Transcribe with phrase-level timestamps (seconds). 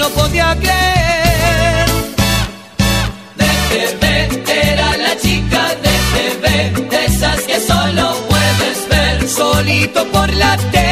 [0.00, 1.88] no podía creer.
[3.40, 10.32] De TV era la chica de TV, de esas que solo puedes ver solito por
[10.32, 10.89] la tele.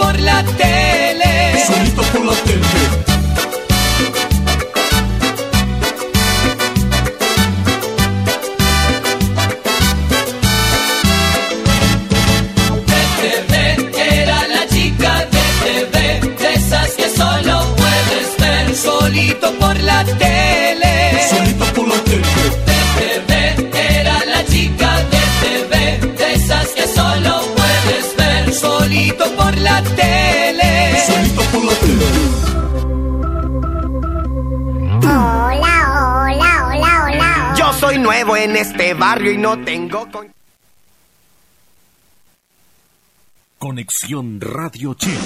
[0.00, 1.52] Por la tele.
[1.94, 3.09] Por la tele.
[38.94, 40.32] Barrio y no tengo con...
[43.58, 45.18] Conexión Radio Chile.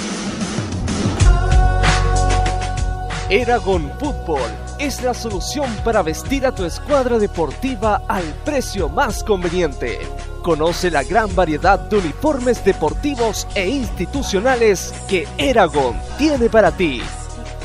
[3.29, 9.99] Eragon Fútbol es la solución para vestir a tu escuadra deportiva al precio más conveniente.
[10.43, 17.01] Conoce la gran variedad de uniformes deportivos e institucionales que Eragon tiene para ti.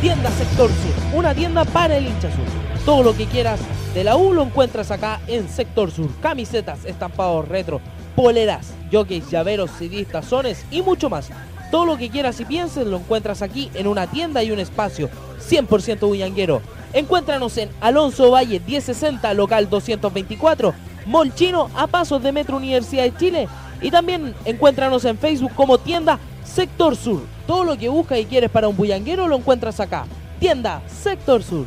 [0.00, 2.44] Tienda Sector Sur, una tienda para el hincha sur.
[2.84, 3.58] Todo lo que quieras
[3.92, 6.08] de la U lo encuentras acá en Sector Sur.
[6.20, 7.80] Camisetas, estampados retro,
[8.14, 11.30] poleras, jockeys, llaveros, CDs, tazones y mucho más.
[11.76, 15.10] Todo lo que quieras y pienses lo encuentras aquí en una tienda y un espacio
[15.46, 16.62] 100% bullanguero.
[16.94, 20.72] Encuéntranos en Alonso Valle 1060, local 224,
[21.04, 23.48] Mall Chino a pasos de Metro Universidad de Chile.
[23.82, 27.20] Y también encuéntranos en Facebook como tienda Sector Sur.
[27.46, 30.06] Todo lo que buscas y quieres para un bullanguero lo encuentras acá.
[30.40, 31.66] Tienda Sector Sur.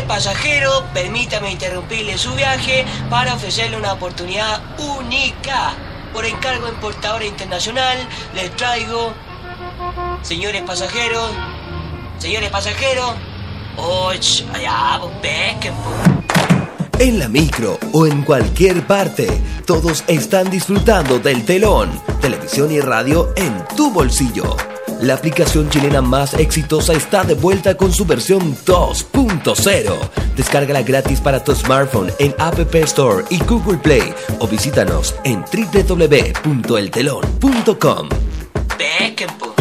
[0.00, 5.74] Señores pasajeros, permítame interrumpirle su viaje para ofrecerle una oportunidad única.
[6.14, 7.98] Por encargo en Portadora Internacional
[8.34, 9.12] les traigo,
[10.22, 11.30] señores pasajeros,
[12.16, 13.12] señores pasajeros,
[13.76, 15.74] oh, ch, allá, pesquen.
[16.98, 19.28] En la micro o en cualquier parte,
[19.66, 21.90] todos están disfrutando del telón,
[22.22, 24.56] televisión y radio en tu bolsillo.
[25.02, 30.10] La aplicación chilena más exitosa está de vuelta con su versión 2.0.
[30.36, 35.42] Descárgala gratis para tu smartphone en App Store y Google Play o visítanos en
[39.38, 39.52] pues.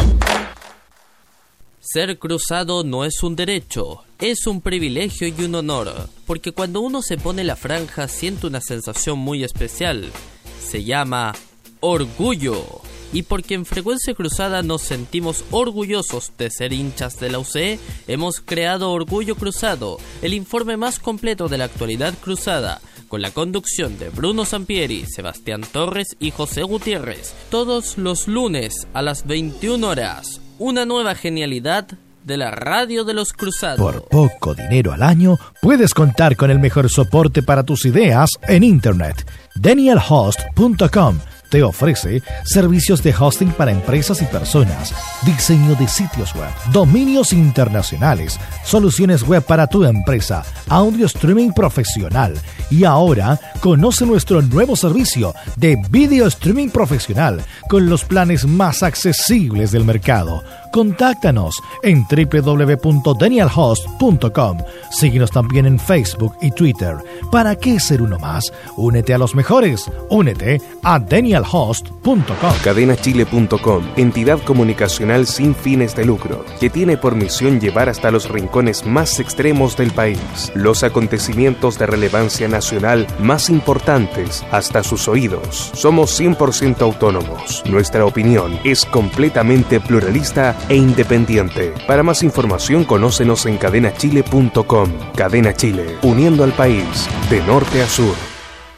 [1.80, 7.02] Ser cruzado no es un derecho, es un privilegio y un honor, porque cuando uno
[7.02, 10.12] se pone la franja siente una sensación muy especial.
[10.60, 11.34] Se llama
[11.80, 12.82] orgullo.
[13.12, 18.40] Y porque en Frecuencia Cruzada nos sentimos orgullosos de ser hinchas de la UCE, hemos
[18.40, 24.10] creado Orgullo Cruzado, el informe más completo de la actualidad cruzada, con la conducción de
[24.10, 30.42] Bruno Sampieri, Sebastián Torres y José Gutiérrez, todos los lunes a las 21 horas.
[30.60, 31.88] Una nueva genialidad
[32.24, 33.80] de la radio de los cruzados.
[33.80, 38.64] Por poco dinero al año, puedes contar con el mejor soporte para tus ideas en
[38.64, 39.26] Internet.
[39.56, 41.20] DanielHost.com
[41.50, 44.94] te ofrece servicios de hosting para empresas y personas,
[45.26, 52.36] diseño de sitios web, dominios internacionales, soluciones web para tu empresa, audio streaming profesional
[52.70, 59.72] y ahora conoce nuestro nuevo servicio de video streaming profesional con los planes más accesibles
[59.72, 60.44] del mercado.
[60.72, 64.58] Contáctanos en www.danielhost.com.
[64.92, 66.96] Síguenos también en Facebook y Twitter.
[67.32, 68.52] ¿Para qué ser uno más?
[68.76, 69.90] Únete a los mejores.
[70.10, 72.24] Únete a danielhost.com.
[72.64, 78.86] Cadenachile.com, entidad comunicacional sin fines de lucro, que tiene por misión llevar hasta los rincones
[78.86, 80.20] más extremos del país
[80.56, 85.72] los acontecimientos de relevancia nacional más importantes hasta sus oídos.
[85.74, 87.64] Somos 100% autónomos.
[87.66, 91.74] Nuestra opinión es completamente pluralista e independiente.
[91.88, 94.90] Para más información, conócenos en cadenachile.com.
[95.16, 98.16] Cadena Chile, uniendo al país de norte a sur.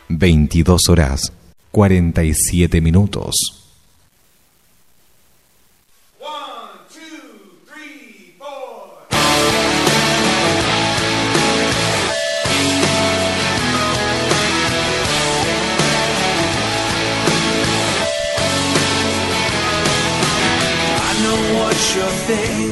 [0.10, 1.32] 22 horas
[1.72, 3.34] 47 minutos.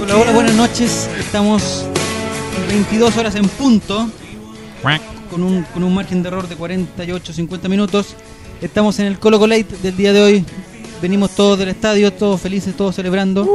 [0.02, 1.10] Hola, hola, buenas noches.
[1.20, 1.86] Estamos
[2.68, 4.10] 22 horas en punto.
[5.30, 8.16] Con un, con un margen de error de 48-50 minutos.
[8.62, 10.46] Estamos en el Colo Colate del día de hoy.
[11.02, 13.48] Venimos todos del estadio, todos felices, todos celebrando.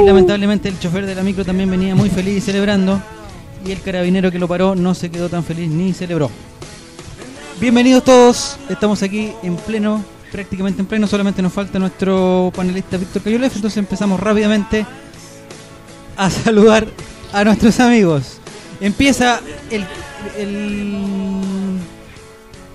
[0.00, 3.00] Y lamentablemente el chofer de la micro también venía muy feliz y celebrando.
[3.66, 6.30] Y el carabinero que lo paró no se quedó tan feliz ni celebró.
[7.60, 8.56] Bienvenidos todos.
[8.70, 10.02] Estamos aquí en pleno,
[10.32, 11.06] prácticamente en pleno.
[11.06, 13.56] Solamente nos falta nuestro panelista Víctor Cayolef.
[13.56, 14.86] Entonces empezamos rápidamente
[16.16, 16.86] a saludar
[17.32, 18.38] a nuestros amigos.
[18.80, 19.40] Empieza
[19.70, 19.84] el,
[20.38, 20.96] el,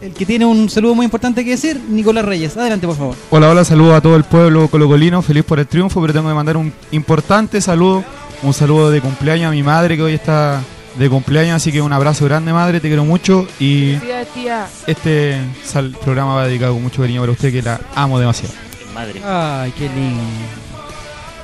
[0.02, 2.56] el que tiene un saludo muy importante que decir, Nicolás Reyes.
[2.58, 3.16] Adelante, por favor.
[3.30, 6.36] Hola, hola, saludo a todo el pueblo colocolino, feliz por el triunfo, pero tengo que
[6.36, 8.04] mandar un importante saludo,
[8.44, 10.62] un saludo de cumpleaños a mi madre que hoy está
[10.98, 13.96] de cumpleaños, así que un abrazo grande madre, te quiero mucho y
[14.88, 18.54] este sal- programa va dedicado con mucho cariño para usted que la amo demasiado.
[18.94, 19.22] Madre.
[19.26, 20.22] Ay, qué lindo.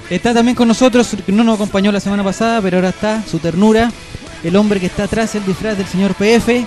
[0.09, 3.91] Está también con nosotros, no nos acompañó la semana pasada, pero ahora está, su ternura,
[4.43, 6.65] el hombre que está atrás, el disfraz del señor PF.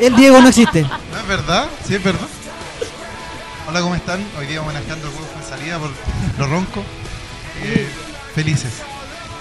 [0.00, 0.82] El Diego no existe.
[0.82, 1.66] ¿No es verdad?
[1.86, 2.26] Sí, es verdad.
[3.68, 4.24] Hola, ¿cómo están?
[4.38, 5.90] Hoy día manejando el huevo en salida por
[6.38, 6.82] lo ronco.
[7.62, 7.88] Eh,
[8.34, 8.72] felices.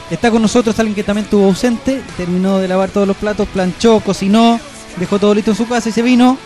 [0.09, 3.99] Está con nosotros alguien que también estuvo ausente, terminó de lavar todos los platos, planchó,
[4.01, 4.59] cocinó,
[4.97, 6.37] dejó todo listo en su casa y se vino.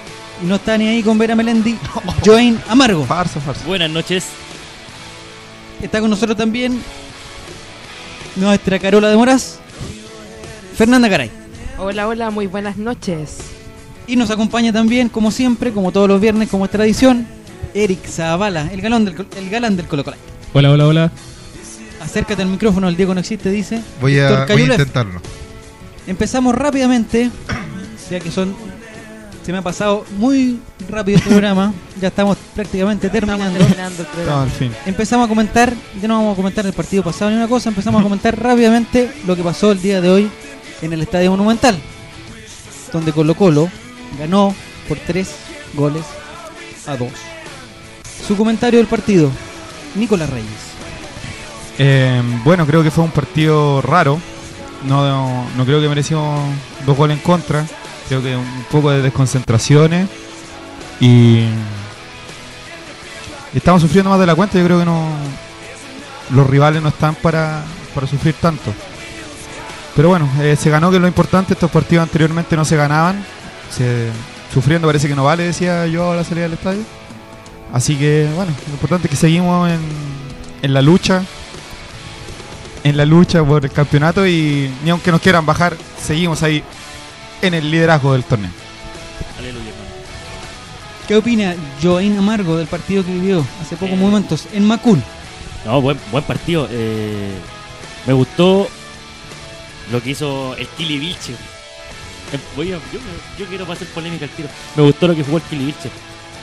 [0.41, 1.77] Y no está ni ahí con Vera Melendi,
[2.25, 3.05] Join Amargo.
[3.05, 3.65] Farsa, farsa.
[3.65, 4.25] Buenas noches.
[5.81, 6.81] Está con nosotros también
[8.35, 9.59] nuestra Carola de Moraz,
[10.75, 11.31] Fernanda Garay.
[11.77, 13.37] Hola, hola, muy buenas noches.
[14.07, 17.25] Y nos acompaña también, como siempre, como todos los viernes, como es tradición,
[17.73, 20.17] Eric Zavala, el galán del, el galán del Colo Colo.
[20.53, 21.11] Hola, hola, hola.
[22.01, 23.81] Acércate al micrófono, el Diego no existe, dice.
[24.01, 25.21] Voy a, voy a intentarlo.
[26.07, 27.31] Empezamos rápidamente,
[28.11, 28.53] ya que son.
[29.45, 31.73] Se me ha pasado muy rápido el programa.
[32.01, 33.57] ya estamos prácticamente terminando.
[33.57, 34.37] terminando el programa.
[34.37, 34.73] No, al fin.
[34.85, 38.01] Empezamos a comentar, ya no vamos a comentar el partido pasado ni una cosa, empezamos
[38.01, 40.31] a comentar rápidamente lo que pasó el día de hoy
[40.81, 41.79] en el Estadio Monumental,
[42.91, 43.69] donde Colo Colo
[44.19, 44.53] ganó
[44.87, 45.35] por tres
[45.73, 46.03] goles
[46.87, 47.11] a dos.
[48.27, 49.29] Su comentario del partido,
[49.95, 50.49] Nicolás Reyes.
[51.77, 54.19] Eh, bueno, creo que fue un partido raro.
[54.87, 56.21] No, no creo que mereció
[56.85, 57.65] dos goles en contra.
[58.07, 60.07] Creo que un poco de desconcentraciones.
[60.99, 61.45] Y
[63.53, 64.57] estamos sufriendo más de la cuenta.
[64.57, 65.09] Yo creo que no
[66.31, 67.63] los rivales no están para,
[67.93, 68.73] para sufrir tanto.
[69.95, 71.53] Pero bueno, eh, se ganó que es lo importante.
[71.53, 73.23] Estos partidos anteriormente no se ganaban.
[73.71, 74.09] Se-
[74.53, 76.81] sufriendo parece que no vale, decía yo a la salida del estadio.
[77.73, 79.79] Así que bueno, lo importante es que seguimos en,
[80.61, 81.23] en la lucha.
[82.83, 86.63] En la lucha por el campeonato y ni aunque nos quieran bajar, seguimos ahí
[87.41, 88.51] en el liderazgo del torneo.
[89.39, 89.85] Aleluya, hermano.
[91.07, 95.01] ¿Qué opina Joaín Amargo del partido que vivió hace pocos momentos en Macul?
[95.65, 96.67] No, buen, buen partido.
[96.69, 97.31] Eh,
[98.05, 98.67] me gustó
[99.91, 101.33] lo que hizo el Kili Vilche.
[101.33, 102.99] Eh, voy a- yo,
[103.37, 104.49] yo quiero pasar polémica al tiro.
[104.75, 105.89] Me gustó lo que jugó el Kili Vilche.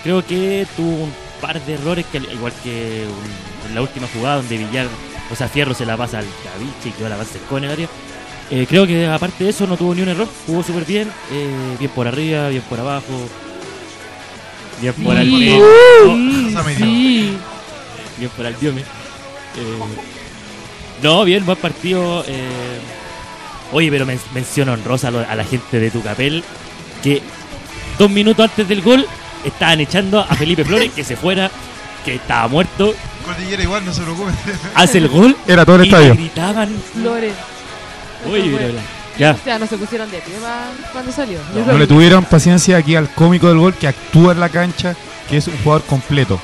[0.02, 3.02] Creo que tuvo un par de errores, que al igual que
[3.68, 4.87] en la última jugada donde Villar,
[5.30, 6.25] o sea, Fierro se la pasa al
[6.58, 7.88] Vilche y quedó la base con el área.
[8.50, 11.76] Eh, creo que aparte de eso no tuvo ni un error, jugó súper bien, eh,
[11.78, 13.28] bien por arriba, bien por abajo,
[14.80, 15.64] bien por al dio.
[18.18, 18.80] Bien por al diome.
[18.82, 18.84] Eh,
[21.02, 22.25] no, bien, buen partido.
[22.26, 22.78] eh.
[23.73, 26.45] Oye, pero men menciono honrosa a, la gente de Tucapel
[27.02, 27.23] que
[27.99, 29.07] dos minutos antes del gol
[29.45, 31.50] estaban echando a Felipe Flores que se fuera,
[32.05, 32.95] que estaba muerto.
[33.25, 34.35] Cordillera igual, no se preocupen.
[34.75, 35.37] Hace el gol.
[35.47, 36.14] Era todo el y estadio.
[36.14, 36.69] gritaban.
[36.93, 37.33] Flores.
[38.31, 38.83] Oye, pero la-
[39.19, 39.33] ya.
[39.33, 40.35] O sea, no se pusieron de pie
[40.93, 41.38] cuando salió.
[41.67, 44.95] No le tuvieron paciencia aquí al cómico del gol que actúa en la cancha,
[45.29, 46.41] que es un jugador completo.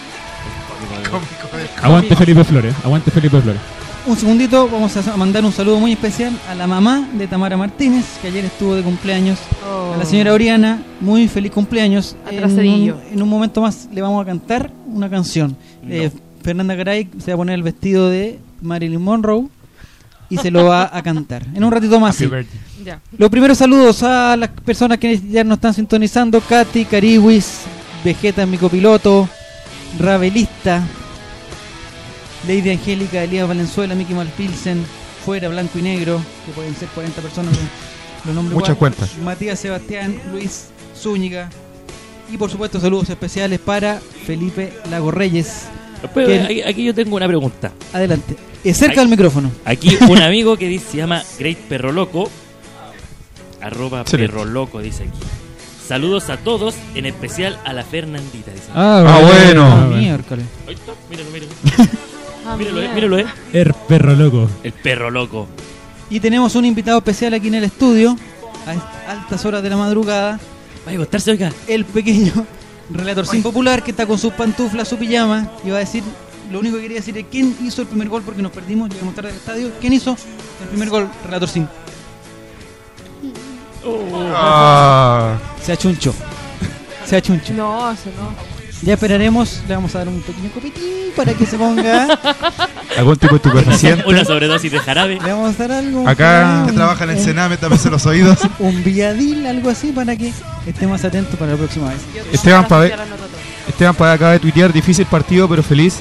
[1.83, 3.61] Aguante Felipe Flores, aguante Felipe Flores.
[4.09, 8.07] Un segundito, vamos a mandar un saludo muy especial a la mamá de Tamara Martínez,
[8.23, 9.39] que ayer estuvo de cumpleaños.
[9.71, 9.93] Oh.
[9.93, 12.17] A la señora Oriana, muy feliz cumpleaños.
[12.27, 12.97] En Atrasadillo.
[12.97, 15.55] un, en un momento más le vamos a cantar una canción.
[15.87, 16.11] Eh,
[16.43, 19.49] Fernanda Garay se va a poner el vestido de Marilyn Monroe
[20.31, 21.45] y se lo va a cantar.
[21.55, 22.17] En un ratito más.
[22.17, 22.31] Sí.
[22.83, 23.03] Ya.
[23.19, 27.65] Los primeros saludos a las personas que ya nos están sintonizando: Katy, Cariwis,
[28.03, 29.29] Vegeta, mi copiloto,
[29.99, 30.83] Ravelista,
[32.47, 34.85] Lady Angélica, Elías Valenzuela, Mickey Malpilsen,
[35.25, 37.53] Fuera, Blanco y Negro, que pueden ser 40 personas.
[37.57, 37.67] los-
[38.27, 38.95] Los nombres Muchas igual.
[38.95, 39.17] cuentas.
[39.23, 40.67] Matías Sebastián, Luis
[40.97, 41.49] Zúñiga.
[42.33, 45.63] Y por supuesto, saludos especiales para Felipe Lago Reyes.
[46.15, 47.73] Pero que- aquí, aquí yo tengo una pregunta.
[47.93, 48.37] Adelante.
[48.65, 49.51] Eh, cerca del micrófono.
[49.65, 52.29] Aquí un amigo que dice, se llama Great Perro Loco.
[53.61, 54.33] Arroba Excelente.
[54.33, 55.19] Perro Loco, dice aquí.
[55.87, 58.51] Saludos a todos, en especial a la Fernandita.
[58.53, 58.67] Dice.
[58.75, 59.63] Ah, Ah, bueno.
[59.65, 59.97] Ah, Ah, bueno.
[60.03, 60.45] miércoles.
[60.67, 61.53] Ahí está, míralo, míralo.
[62.51, 63.27] Ah, míralo, eh, míralo, eh.
[63.53, 64.49] Er perro loco.
[64.63, 65.47] El perro loco.
[66.09, 68.17] Y tenemos un invitado especial aquí en el estudio,
[68.67, 70.41] a altas horas de la madrugada,
[70.87, 71.53] Vaya a acostarse, oiga.
[71.67, 72.33] el pequeño
[72.91, 76.03] relator sin popular que está con sus pantuflas, su pijama, y va a decir,
[76.51, 79.15] lo único que quería decir es quién hizo el primer gol porque nos perdimos, llegamos
[79.15, 80.17] tarde al estadio, quién hizo
[80.63, 81.69] el primer gol, relator sin.
[84.35, 86.15] Ah, Se achunchó.
[87.05, 87.53] Se achunchó.
[87.53, 88.58] No, eso no.
[88.83, 90.85] Ya esperaremos, le vamos a dar un pequeño copetín
[91.17, 92.07] para que se ponga.
[92.97, 94.05] algún tipo de estupefaciente.
[94.07, 95.19] Una sobredosis de jarabe.
[95.21, 96.09] Le vamos a dar algo.
[96.09, 98.39] Acá- Que trabaja en el Sename, tápese los oídos.
[98.61, 100.33] Un viadil, algo así, para que
[100.67, 101.99] esté más atento para la próxima vez.
[102.33, 102.95] Esteban Pave.
[103.67, 105.97] Esteban Pave acaba de tuitear, difícil partido pero feliz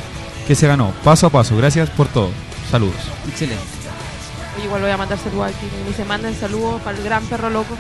[0.48, 0.92] que se ganó.
[1.04, 2.30] Paso a paso, gracias por todo.
[2.70, 2.96] Saludos.
[3.28, 3.64] Excelente.
[4.64, 5.66] Igual voy a mandar saludos aquí.
[5.84, 7.76] Me dice, manden saludos para el gran perro loco.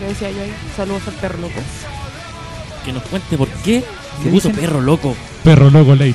[0.00, 0.52] Que decía yo ahí.
[0.76, 1.60] Saludos al perro loco.
[2.84, 3.80] Que nos cuente por qué
[4.18, 4.56] se ¿Qué puso dicen?
[4.64, 5.14] perro loco.
[5.44, 6.14] Perro loco late.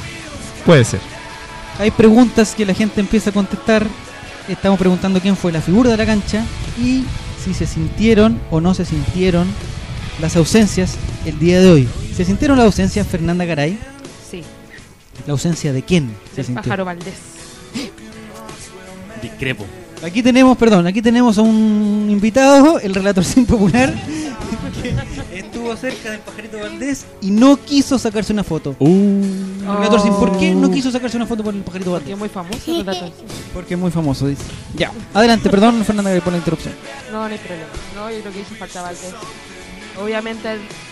[0.66, 1.00] Puede ser.
[1.78, 3.86] Hay preguntas que la gente empieza a contestar.
[4.48, 6.44] Estamos preguntando quién fue la figura de la cancha
[6.78, 7.04] y
[7.42, 9.46] si se sintieron o no se sintieron
[10.20, 11.88] las ausencias el día de hoy.
[12.14, 13.78] ¿Se sintieron las ausencias Fernanda Garay?
[14.30, 14.42] Sí.
[15.26, 16.62] ¿La ausencia de quién se Del sintió?
[16.62, 17.14] pájaro Valdés.
[19.22, 19.66] Discrepo.
[20.04, 23.94] Aquí tenemos, perdón, aquí tenemos a un invitado, el relator sin popular,
[24.82, 28.76] que estuvo cerca del pajarito Valdés y no quiso sacarse una foto.
[28.80, 32.12] El relator sin, ¿por qué no quiso sacarse una foto por el pajarito Porque Valdés?
[32.12, 33.10] es muy famoso el relator.
[33.54, 34.42] Porque es muy famoso, dice.
[34.76, 34.92] Ya.
[35.14, 36.74] Adelante, perdón Fernanda por la interrupción.
[37.10, 37.68] No, no hay problema.
[37.94, 39.14] No, yo creo que hizo falta Valdés.
[40.02, 40.48] Obviamente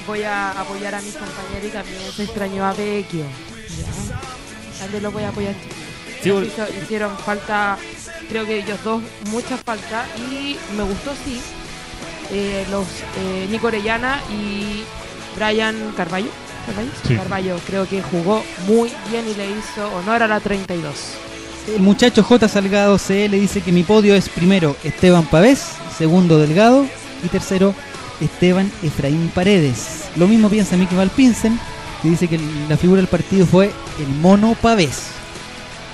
[0.06, 3.20] voy a apoyar a mis compañeros y también se extrañó a Vecchio.
[3.20, 4.78] Ya.
[4.80, 5.54] También lo voy a apoyar.
[6.22, 6.52] Sí, Nos bueno.
[6.52, 7.76] hizo- hicieron falta,
[8.28, 10.06] creo que ellos dos, mucha falta.
[10.30, 11.40] Y me gustó, sí,
[12.30, 12.86] eh, los
[13.18, 14.82] eh, Nico Orellana y
[15.36, 16.28] Brian Carballo.
[16.66, 17.16] Carballo, Sí.
[17.16, 20.94] Carballo creo que jugó muy bien y le hizo honor a la 32.
[21.74, 22.48] El muchacho J.
[22.48, 25.60] Salgado CL dice que mi podio es primero Esteban Pavés,
[25.98, 26.86] segundo Delgado
[27.24, 27.74] y tercero
[28.20, 30.04] Esteban Efraín Paredes.
[30.16, 31.58] Lo mismo piensa Mickey Valpinsen,
[32.02, 32.38] que dice que
[32.68, 35.08] la figura del partido fue el mono Pavés.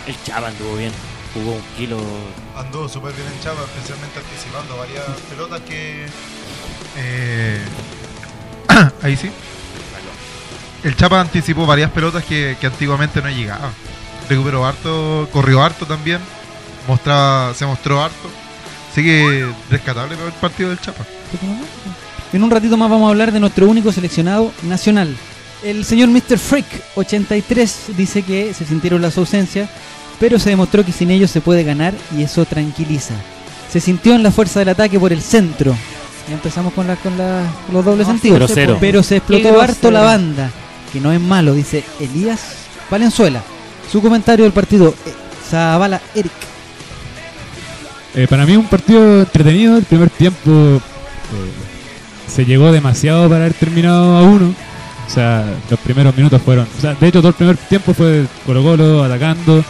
[0.08, 0.90] El Chava anduvo bien.
[1.34, 1.98] Jugó un kilo.
[2.56, 6.06] Andó súper bien en Chapa, especialmente anticipando varias pelotas que.
[6.96, 7.60] eh,
[9.02, 9.30] ahí sí.
[10.82, 13.70] El Chapa anticipó varias pelotas que, que antiguamente no llegaban.
[14.30, 16.20] Recuperó harto, corrió harto también.
[16.86, 18.30] Mostraba, se mostró harto.
[18.90, 21.04] Así que rescatable el partido del Chapa.
[22.32, 25.14] En un ratito más vamos a hablar de nuestro único seleccionado nacional.
[25.62, 26.38] El señor Mr.
[26.38, 29.68] Freak 83 dice que se sintieron las ausencias,
[30.20, 33.14] pero se demostró que sin ellos se puede ganar y eso tranquiliza.
[33.70, 35.74] Se sintió en la fuerza del ataque por el centro.
[36.28, 38.52] Ya empezamos con, la, con la- los dobles No, sentidos.
[38.80, 40.50] Pero se explotó harto la banda,
[40.92, 42.40] que no es malo, dice Elías
[42.90, 43.42] Valenzuela.
[43.90, 45.12] Su comentario del partido, eh,
[45.48, 46.32] Zavala Eric.
[48.14, 49.76] Eh, para mí un partido entretenido.
[49.78, 50.80] El primer tiempo eh,
[52.30, 54.54] se llegó demasiado para haber terminado a uno.
[55.06, 56.66] O sea, los primeros minutos fueron...
[56.76, 59.64] O sea, de hecho todo el primer tiempo fue Colo Colo atacando.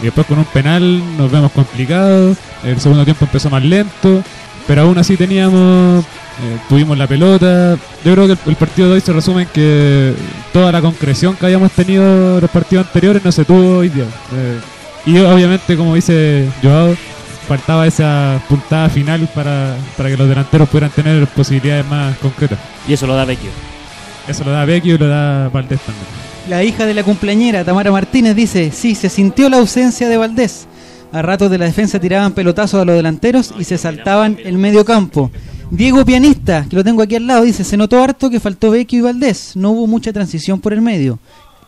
[0.00, 2.36] Y después con un penal nos vemos complicados.
[2.64, 4.22] El segundo tiempo empezó más lento.
[4.66, 6.04] Pero aún así teníamos.
[6.04, 7.76] eh, tuvimos la pelota.
[8.04, 10.14] Yo creo que el, el partido de hoy se resume en que
[10.52, 14.04] toda la concreción que habíamos tenido en los partidos anteriores no se tuvo hoy día.
[14.34, 14.60] Eh,
[15.06, 16.94] y obviamente, como dice Joao,
[17.48, 22.58] faltaba esa puntada final para, para que los delanteros pudieran tener posibilidades más concretas.
[22.86, 23.50] Y eso lo da Vecchio.
[24.28, 26.06] Eso lo da Vecchio y lo da Valdés también.
[26.48, 30.66] La hija de la cumpleañera, Tamara Martínez, dice, sí, se sintió la ausencia de Valdés.
[31.12, 34.82] A ratos de la defensa tiraban pelotazos a los delanteros y se saltaban el medio
[34.82, 35.30] campo.
[35.70, 38.98] Diego Pianista, que lo tengo aquí al lado, dice, se notó harto que faltó Vecchio
[38.98, 39.56] y Valdés.
[39.56, 41.18] No hubo mucha transición por el medio.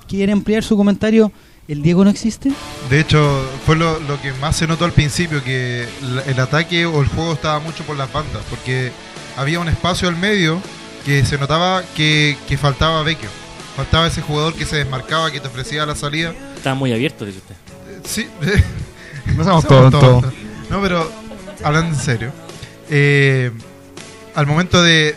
[0.08, 1.30] ¿Quiere ampliar su comentario?
[1.68, 2.50] ¿El Diego no existe?
[2.88, 5.86] De hecho, fue lo, que más se notó al principio, que
[6.26, 8.92] el ataque o el juego estaba mucho por las bandas, porque
[9.36, 10.58] había un espacio al medio
[11.04, 13.28] que se notaba que, que faltaba Vecchio.
[13.80, 16.34] Faltaba ese jugador que se desmarcaba, que te ofrecía la salida.
[16.54, 17.54] Estaba muy abierto, dice usted.
[18.04, 18.28] Sí.
[19.36, 20.32] No somos todos tontos.
[20.68, 21.10] No, pero
[21.62, 22.30] hablando en serio.
[22.90, 23.50] eh,
[24.34, 25.14] al momento de,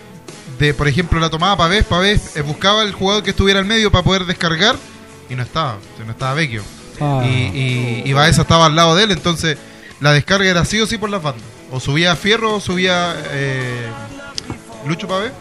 [0.59, 3.91] de, por ejemplo, la tomada Pavés, Pavés eh, buscaba el jugador que estuviera al medio
[3.91, 4.75] para poder descargar
[5.29, 5.77] y no estaba.
[6.05, 6.63] no estaba Vecchio.
[7.01, 7.21] Ah.
[7.25, 9.57] Y, y, y Baeza estaba al lado de él, entonces
[9.99, 11.43] la descarga era sí o sí por las bandas.
[11.71, 13.87] O subía Fierro o subía eh,
[14.87, 15.31] Lucho Pavés.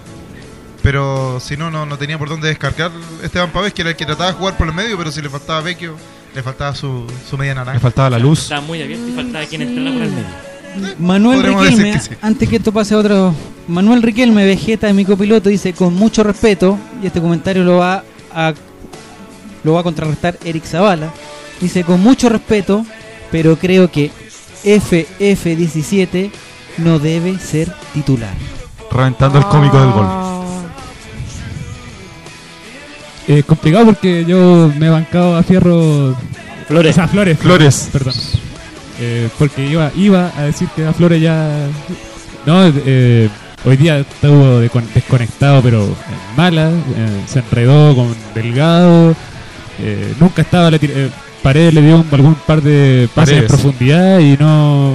[0.82, 2.90] Pero si no, no, no tenía por dónde descargar
[3.22, 5.28] Esteban Pavés, que era el que trataba de jugar por el medio, pero si le
[5.28, 5.96] faltaba Vecchio,
[6.34, 7.74] le faltaba su, su media naranja.
[7.74, 8.42] Le faltaba la luz.
[8.42, 10.52] Estaba muy abierto y faltaba quien entrara por el medio.
[10.98, 12.20] Manuel Riquelme, decir que sí.
[12.22, 13.34] antes que esto pase a otro.
[13.68, 18.02] Manuel Riquelme, Vegeta de mi copiloto, dice con mucho respeto, y este comentario lo va
[18.34, 18.54] a
[19.64, 21.12] lo va a contrarrestar Eric Zavala.
[21.60, 22.84] Dice con mucho respeto,
[23.30, 24.10] pero creo que
[24.64, 26.30] FF17
[26.78, 28.34] no debe ser titular.
[28.90, 30.41] Reventando el cómico del gol.
[33.38, 36.14] Es complicado porque yo me he bancado a Fierro.
[36.68, 36.92] Flores.
[36.92, 37.38] O sea, Flores.
[37.38, 37.88] Flores.
[37.92, 38.14] Perdón.
[39.00, 41.48] Eh, porque iba, iba a decir que a Flores ya.
[42.46, 43.28] No, eh,
[43.64, 46.68] hoy día estuvo de- desconectado, pero en mala.
[46.70, 49.14] eh, se enredó con Delgado.
[49.78, 50.68] eh, nunca estaba.
[50.70, 51.10] Eh,
[51.42, 54.92] Paredes le dio un- algún par de pases en profundidad y no.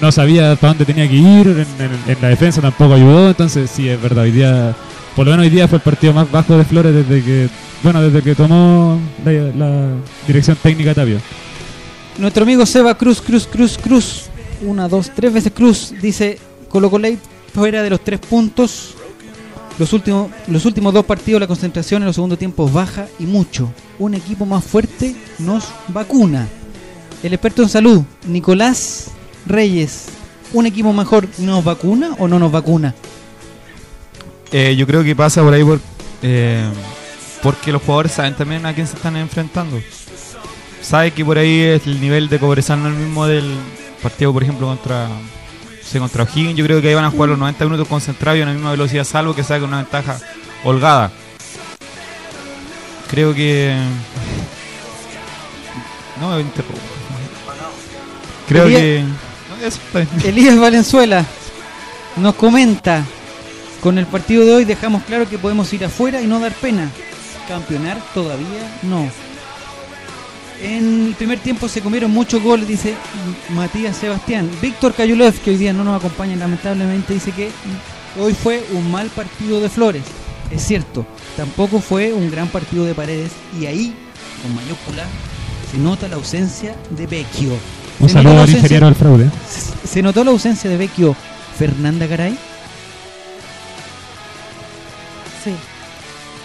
[0.00, 1.46] No sabía para dónde tenía que ir.
[1.48, 3.28] En, en- en la defensa tampoco ayudó.
[3.28, 4.24] Entonces, sí, es verdad.
[4.24, 4.74] Hoy día.
[5.14, 7.48] Por lo menos hoy día fue el partido más bajo de Flores desde que.
[7.82, 9.94] Bueno, desde que tomó la,
[10.26, 11.20] dirección técnica Tapio.
[12.18, 14.24] Nuestro amigo Seba Cruz, Cruz, Cruz, Cruz,
[14.62, 17.18] una, dos, tres veces Cruz, dice Colo Colate
[17.52, 18.94] fuera de los tres puntos.
[19.78, 23.70] Los últimos, los últimos dos partidos la concentración en los segundos tiempos baja y mucho.
[23.98, 26.46] Un equipo más fuerte nos vacuna.
[27.22, 29.08] El experto en salud, Nicolás
[29.46, 30.06] Reyes,
[30.52, 32.94] ¿un equipo mejor nos vacuna o no nos vacuna?
[34.52, 35.80] Eh, yo creo que pasa por ahí por,
[36.22, 36.64] eh,
[37.42, 39.80] porque los jugadores saben también a quién se están enfrentando.
[40.82, 43.54] Sabe que por ahí el nivel de Cobresal no es el mismo del
[44.02, 45.14] partido, por ejemplo, contra no
[45.82, 46.56] sé, contra O'Higgins.
[46.56, 48.72] Yo creo que ahí van a jugar los 90 minutos concentrados y a la misma
[48.72, 50.18] velocidad, salvo que saque una ventaja
[50.64, 51.10] holgada.
[53.10, 53.74] Creo que.
[56.20, 56.78] No me interrumpo.
[58.48, 59.04] Creo Elías- que.
[59.04, 60.28] No, eso.
[60.28, 61.24] Elías Valenzuela
[62.16, 63.04] nos comenta,
[63.82, 66.88] con el partido de hoy dejamos claro que podemos ir afuera y no dar pena.
[67.48, 69.06] Campeonar todavía no.
[70.62, 72.94] En el primer tiempo se comieron muchos goles, dice
[73.50, 74.48] Matías Sebastián.
[74.60, 77.50] Víctor Cayulev, que hoy día no nos acompaña lamentablemente, dice que
[78.20, 80.04] hoy fue un mal partido de Flores.
[80.52, 81.04] Es cierto,
[81.36, 83.92] tampoco fue un gran partido de Paredes y ahí,
[84.42, 85.04] con mayúscula,
[85.72, 87.54] se nota la ausencia de Vecchio.
[87.98, 89.30] Un Se saludo al ingeniero del fraude.
[89.50, 91.16] ¿Se- ¿Se notó la ausencia de Vecchio
[91.58, 92.36] Fernanda Garay?
[95.42, 95.54] Sí.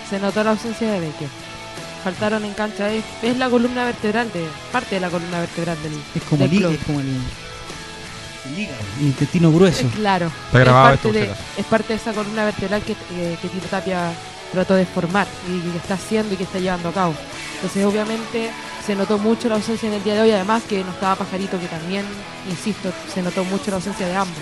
[0.09, 1.27] Se notó la ausencia de Vecchio.
[2.03, 2.91] Faltaron en cancha.
[2.91, 4.47] Es, es la columna vertebral de.
[4.71, 5.93] parte de la columna vertebral del.
[6.15, 6.71] Es como, del el, club.
[6.71, 7.07] es como el,
[8.45, 9.87] el hígado, el intestino grueso.
[9.95, 10.31] Claro.
[10.47, 13.47] Está grabado es, esto, parte de, es parte de esa columna vertebral que, eh, que
[13.49, 14.11] Tito Tapia
[14.51, 17.13] trató de formar y que está haciendo y que está llevando a cabo.
[17.55, 18.51] Entonces, obviamente,
[18.85, 20.31] se notó mucho la ausencia en el día de hoy.
[20.31, 22.05] Además, que no estaba Pajarito, que también,
[22.49, 24.37] insisto, se notó mucho la ausencia de ambos.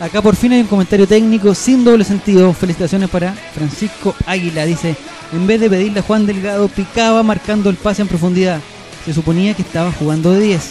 [0.00, 2.52] Acá por fin hay un comentario técnico sin doble sentido.
[2.52, 4.64] Felicitaciones para Francisco Águila.
[4.66, 4.96] Dice,
[5.32, 8.60] en vez de pedirle a Juan Delgado, picaba marcando el pase en profundidad.
[9.04, 10.62] Se suponía que estaba jugando de 10.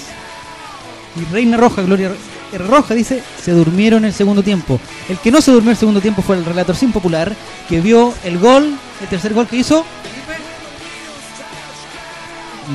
[1.16, 2.12] Y Reina Roja, Gloria.
[2.58, 4.80] Roja, dice, se durmieron el segundo tiempo.
[5.10, 7.34] El que no se durmió el segundo tiempo fue el relator sin popular,
[7.68, 9.86] que vio el gol, el tercer gol que hizo.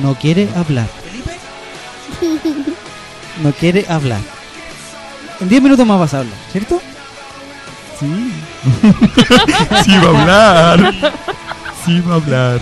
[0.01, 0.87] No quiere hablar.
[3.41, 4.38] No quiere hablar.
[5.41, 6.81] En 10 minutos más vas a hablar, ¿cierto?
[7.99, 8.31] Sí.
[9.85, 10.93] Sí va a hablar.
[11.85, 12.59] Sí va a hablar.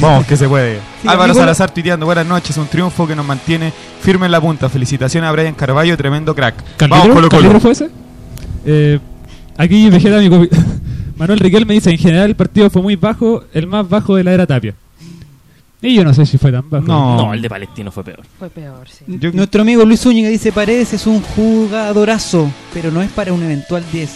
[0.00, 0.76] Vamos, que se puede.
[1.02, 4.40] Sí, Álvaro amigo- Salazar tuiteando, buenas noches, un triunfo que nos mantiene firme en la
[4.40, 4.68] punta.
[4.68, 6.54] Felicitaciones a Brian Carballo, tremendo crack.
[6.88, 7.00] Vamos.
[7.08, 7.28] Colo Colo.
[7.28, 7.90] ¿Carlitro fue ese?
[8.64, 8.98] Eh,
[9.56, 10.50] aquí Vegeta, mi copi-
[11.16, 14.24] Manuel Riquel me dice, en general el partido fue muy bajo, el más bajo de
[14.24, 14.74] la era Tapia.
[15.82, 16.86] Y yo no sé si fue tan bajo.
[16.86, 18.22] No, el de Palestino fue peor.
[18.38, 19.04] Fue peor, sí.
[19.32, 23.84] Nuestro amigo Luis Zúñiga dice Paredes es un jugadorazo, pero no es para un eventual
[23.92, 24.10] 10.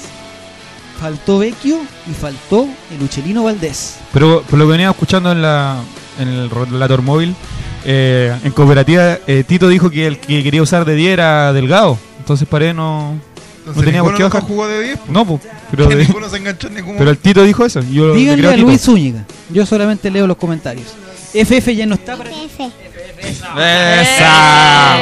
[0.98, 1.78] Faltó Vecchio
[2.10, 3.98] y faltó el Uchelino Valdés.
[4.12, 5.80] Pero por lo que venía escuchando en, la,
[6.18, 7.34] en el relator móvil,
[7.84, 11.98] eh, en cooperativa, eh, Tito dijo que el que quería usar de 10 era Delgado.
[12.18, 13.18] Entonces Paredes no,
[13.74, 14.42] no Entonces, tenía por qué bajar.
[14.42, 15.10] jugó de 10, pues.
[15.10, 17.80] No, pues, pero, de- se enganchó en ningún pero el Tito dijo eso.
[17.80, 18.56] y Yo le Díganle creo a.
[18.56, 19.24] Luis Zúñiga.
[19.50, 20.86] Yo solamente leo los comentarios.
[21.32, 22.30] FF ya no está para
[24.00, 24.96] ¡Esa!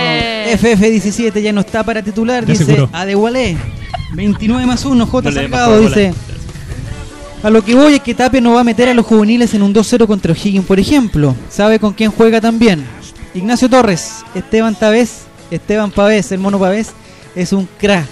[0.56, 2.88] FF17 ya no está para titular, Ya dice curó.
[2.92, 3.56] Adegualé.
[4.12, 5.28] 29 más 1, J.
[5.30, 6.12] No Salgado dice.
[7.42, 9.62] A lo que voy es que Tapia no va a meter a los juveniles en
[9.62, 11.34] un 2-0 contra O'Higgins, por ejemplo.
[11.50, 12.84] Sabe con quién juega también.
[13.34, 16.88] Ignacio Torres, Esteban Tavés, Esteban Pavés, el mono Pavés,
[17.36, 18.06] es un crack.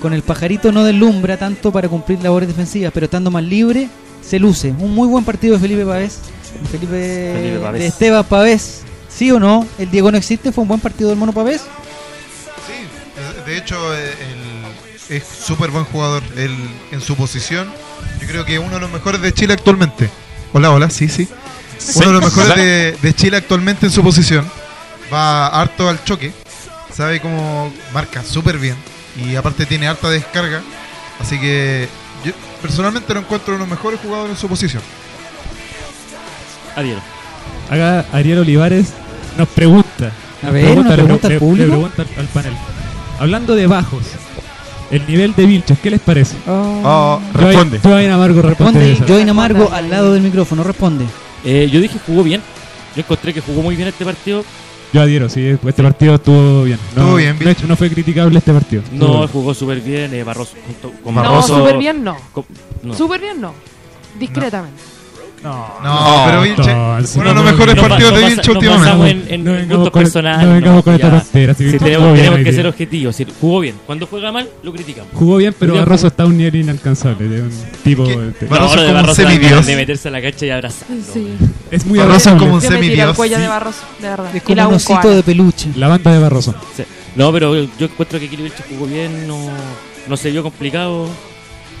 [0.00, 3.88] Con el pajarito no deslumbra tanto para cumplir labores defensivas, pero estando más libre,
[4.22, 4.70] se luce.
[4.78, 6.18] Un muy buen partido de Felipe Pavés.
[6.70, 7.80] Felipe, Felipe Pavés.
[7.80, 8.82] de Esteban Pavés.
[9.08, 9.66] ¿Sí o no?
[9.78, 10.52] ¿El Diego no existe?
[10.52, 11.62] ¿Fue un buen partido del mono Pavés?
[12.66, 13.76] Sí, de hecho,
[15.08, 16.22] es súper buen jugador.
[16.36, 16.54] Él
[16.92, 17.72] en su posición,
[18.20, 20.10] yo creo que uno de los mejores de Chile actualmente.
[20.52, 21.28] Hola, hola, sí, sí.
[21.96, 24.46] Uno de los mejores de, de Chile actualmente en su posición.
[25.12, 26.32] Va harto al choque.
[26.94, 28.76] Sabe cómo marca súper bien.
[29.24, 30.62] Y aparte tiene harta descarga.
[31.20, 31.88] Así que
[32.24, 34.82] yo personalmente lo encuentro uno de los mejores jugadores en su posición.
[36.76, 37.00] Adiós.
[37.70, 38.88] Acá Ariel Olivares
[39.38, 40.12] nos pregunta.
[40.46, 41.64] A ver, ¿una le- pregunta al le- público?
[41.66, 42.52] le pregunta al, al panel.
[43.18, 44.02] Hablando de bajos,
[44.90, 46.36] el nivel de Vilches, ¿qué les parece?
[46.46, 47.80] Oh, Joy- responde.
[47.80, 48.80] Joy Amargo responde.
[48.88, 49.12] Responde.
[49.12, 51.06] Join Amargo al lado del micrófono, responde.
[51.44, 52.42] Eh, yo dije jugó bien.
[52.94, 54.44] Yo encontré que jugó muy bien este partido.
[54.96, 56.78] Yo adhiero, sí, este partido estuvo bien.
[56.94, 57.58] No, Estuvo bien, de Vilches.
[57.58, 58.82] hecho, no fue criticable este partido.
[58.92, 59.28] No, bien.
[59.28, 60.14] jugó súper bien.
[60.14, 61.58] Eh, Barroso junto con No, Barroso.
[61.58, 62.16] súper bien no.
[62.32, 62.46] con-
[62.82, 62.94] no.
[62.94, 63.52] Súper bien no.
[64.18, 64.80] Discretamente.
[64.82, 64.95] No,
[65.42, 69.34] No, pero Vilche, uno de no, los mejores no, partidos no de Vilche no últimamente.
[69.34, 70.46] en, en No con- personales.
[70.48, 73.16] no vengamos con esta tontera, si tenemos, que ser objetivos.
[73.16, 73.76] Si jugó bien.
[73.86, 75.10] Cuando juega mal, lo criticamos.
[75.14, 77.28] Jugó bien, pero Barroso está a un nivel inalcanzable.
[77.28, 77.50] De un
[77.84, 78.04] tipo.
[78.48, 79.66] Barroso No, es de como un semidios.
[79.66, 80.96] de meterse a la cancha y abrazarlo.
[81.12, 81.28] Sí.
[81.70, 83.16] es muy Barroso es como un semidios.
[83.16, 83.42] cuello Sí.
[83.42, 84.36] de Barroso, de verdad.
[84.36, 85.68] Es como un osito de peluche.
[85.76, 86.54] La banda de Barroso.
[87.14, 89.38] No, pero yo encuentro que Kili Vilche jugó bien, no,
[90.08, 91.08] no se vio complicado.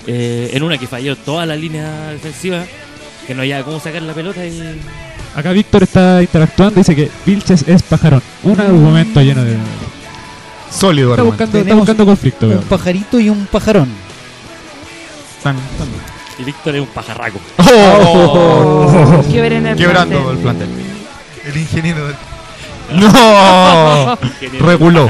[0.06, 2.64] Eh, en una que falló toda la línea defensiva,
[3.26, 4.80] que no había cómo sacar la pelota y
[5.34, 8.22] Acá Víctor está interactuando y dice que Vilches es pajarón.
[8.42, 9.56] Un argumento lleno de.
[10.70, 11.44] Sólido, Está argumento.
[11.44, 12.60] buscando, está buscando conflicto, Un veo.
[12.62, 13.88] pajarito y un pajarón.
[15.42, 15.56] Tan-
[16.38, 17.38] y Víctor es un pajarraco.
[17.58, 19.22] Oh.
[19.26, 20.28] El Quebrando plantel.
[20.30, 20.68] el plantel.
[21.46, 22.16] El ingeniero del.
[22.94, 24.18] ¡No!
[24.60, 25.08] Reguló.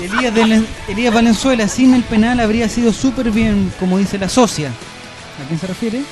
[0.00, 4.72] Elías, de- Elías Valenzuela sin el penal habría sido súper bien, como dice la socia.
[5.44, 6.02] ¿A quién se refiere?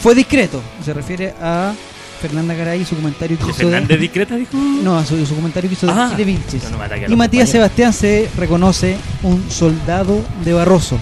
[0.00, 0.60] Fue discreto.
[0.84, 1.72] Se refiere a
[2.20, 4.56] Fernanda Garay y su comentario que ¿Que hizo de- discreta dijo?
[4.56, 6.08] No, a su, su comentario que hizo de Ah.
[6.10, 6.62] Chile Vilches.
[6.70, 7.48] No, Y Matías compañeros.
[7.50, 10.98] Sebastián se reconoce un soldado de Barroso.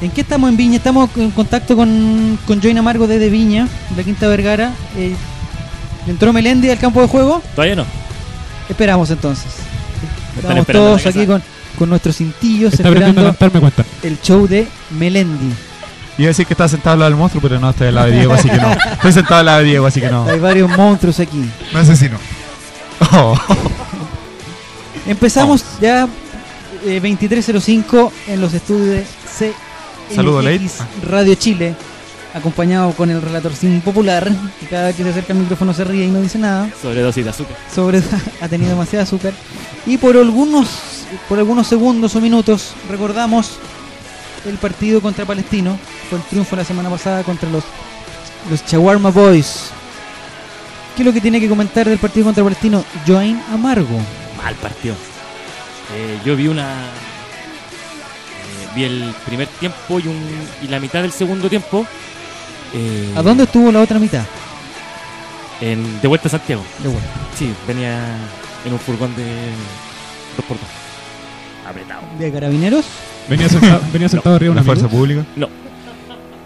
[0.00, 0.76] ¿En qué estamos en Viña?
[0.76, 4.72] Estamos en contacto con, con Join Amargo desde Viña, la Quinta Vergara.
[4.96, 5.14] Eh,
[6.06, 7.42] ¿Entró Melendi al campo de juego?
[7.54, 7.84] Todavía no.
[8.68, 9.46] Esperamos entonces.
[10.36, 11.42] Estamos todos aquí con,
[11.78, 13.84] con nuestros cintillos Está esperando cuenta.
[14.04, 15.52] el show de Melendi.
[16.18, 18.08] Iba a decir que estaba sentado al lado del monstruo, pero no, estoy al lado
[18.08, 18.72] de Diego, así que no.
[18.72, 20.24] Estoy sentado al lado de Diego, así que no.
[20.24, 21.48] Hay varios monstruos aquí.
[21.72, 22.18] Me asesino.
[23.12, 23.36] Oh.
[25.06, 26.08] Empezamos ya
[26.84, 29.54] eh, 23.05 en los estudios de
[30.12, 30.68] Saludo, Leite.
[30.68, 31.76] CNX Radio Chile,
[32.34, 34.28] acompañado con el relator sin popular,
[34.58, 36.68] que cada vez que se acerca al micrófono se ríe y no dice nada.
[36.82, 37.56] Sobredosis de azúcar.
[37.72, 38.02] Sobre
[38.40, 39.34] ha tenido demasiado azúcar.
[39.86, 40.68] Y por algunos,
[41.28, 43.58] por algunos segundos o minutos recordamos
[44.46, 45.78] el partido contra Palestino.
[46.08, 47.64] Fue el triunfo la semana pasada contra los,
[48.50, 49.70] los Chawarma Boys.
[50.96, 52.84] ¿Qué es lo que tiene que comentar del partido contra Palestino?
[53.06, 53.98] Join Amargo.
[54.36, 54.94] Mal partido.
[55.94, 56.64] Eh, yo vi una.
[56.72, 60.20] eh, vi el primer tiempo y, un,
[60.62, 61.86] y la mitad del segundo tiempo.
[62.74, 64.24] eh, ¿A dónde estuvo la otra mitad?
[65.60, 66.64] En, de vuelta a Santiago.
[66.82, 67.08] De vuelta.
[67.38, 67.98] Sí, venía
[68.64, 69.24] en un furgón de
[70.36, 70.68] dos por dos.
[71.68, 72.02] Apretado.
[72.18, 72.84] ¿De carabineros?
[73.28, 75.24] Venía sentado, venía sentado arriba de ¿La un fuerza pública?
[75.36, 75.48] No.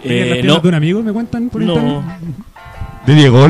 [0.03, 0.61] Venía en las Eh, piernas no.
[0.61, 1.73] de un amigo, me cuentan por No.
[1.73, 2.03] internet.
[3.05, 3.47] ¿De Diego?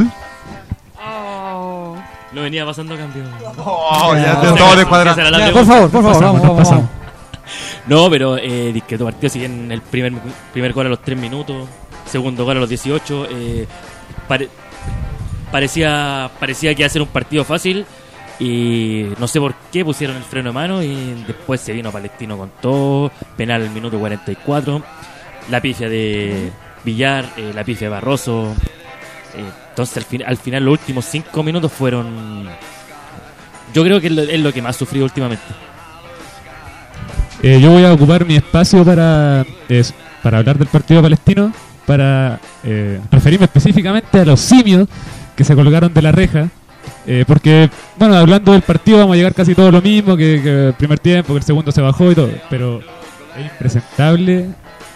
[1.04, 1.96] Oh.
[2.32, 3.24] No venía pasando cambio.
[3.58, 5.12] Oh, ya te todo descuadrado.
[5.12, 5.74] esa era la Ya, por pregunta.
[5.76, 6.84] favor, por favor, Pasamos, vamos, vamos, pasamos.
[6.89, 7.04] vamos.
[7.86, 10.13] No, pero eh, discreto partido, si bien el primer,
[10.54, 11.67] primer gol a los 3 minutos,
[12.10, 13.67] segundo gol a los 18, eh,
[14.28, 14.50] pare-
[15.52, 17.86] parecía, parecía que iba a ser un partido fácil
[18.39, 22.38] y no sé por qué pusieron el freno de mano y después se vino Palestino
[22.38, 24.82] con todo, penal al minuto 44,
[25.52, 26.52] la pifia de
[26.84, 28.54] Villar, eh, la pifia de Barroso.
[29.36, 32.48] eh, entonces al, fin- al final los últimos cinco minutos fueron...
[33.74, 35.43] Yo creo que es lo, que más sufrido últimamente.
[37.41, 41.52] Eh, yo voy a ocupar mi espacio para, es- para hablar del partido palestino,
[41.86, 44.88] para eh, referirme específicamente a los simios
[45.36, 46.50] que se colgaron de la reja.
[47.05, 50.67] Eh, porque, bueno, hablando del partido vamos a llegar casi todo lo mismo que, que
[50.67, 52.29] el primer tiempo, que el segundo se bajó y todo.
[52.49, 52.79] Pero
[53.37, 54.49] es impresentable,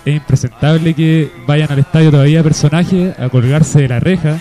[0.06, 4.40] es impresentable que vayan al estadio todavía personajes a colgarse de la reja,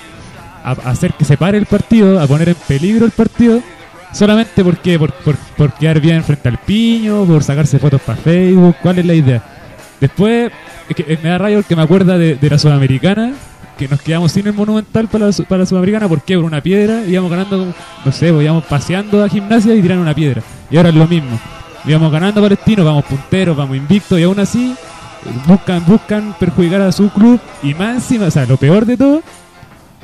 [0.62, 3.60] a, hacer que se pare el partido, a poner en peligro el partido.
[4.12, 8.76] Solamente porque por, por, por quedar bien frente al piño, por sacarse fotos para Facebook,
[8.80, 9.42] ¿cuál es la idea?
[10.00, 10.52] Después,
[10.88, 13.32] es que eh, me da rayo porque me acuerda de, de la Sudamericana,
[13.76, 16.36] que nos quedamos sin el Monumental para la, para la Sudamericana, ¿por qué?
[16.36, 20.42] Una piedra, íbamos ganando, no sé, pues, íbamos paseando a gimnasia y tiraron una piedra.
[20.70, 21.38] Y ahora es lo mismo.
[21.84, 26.90] Íbamos ganando a vamos punteros, vamos invictos, y aún así eh, buscan, buscan perjudicar a
[26.90, 29.22] su club, y más encima, o sea, lo peor de todo,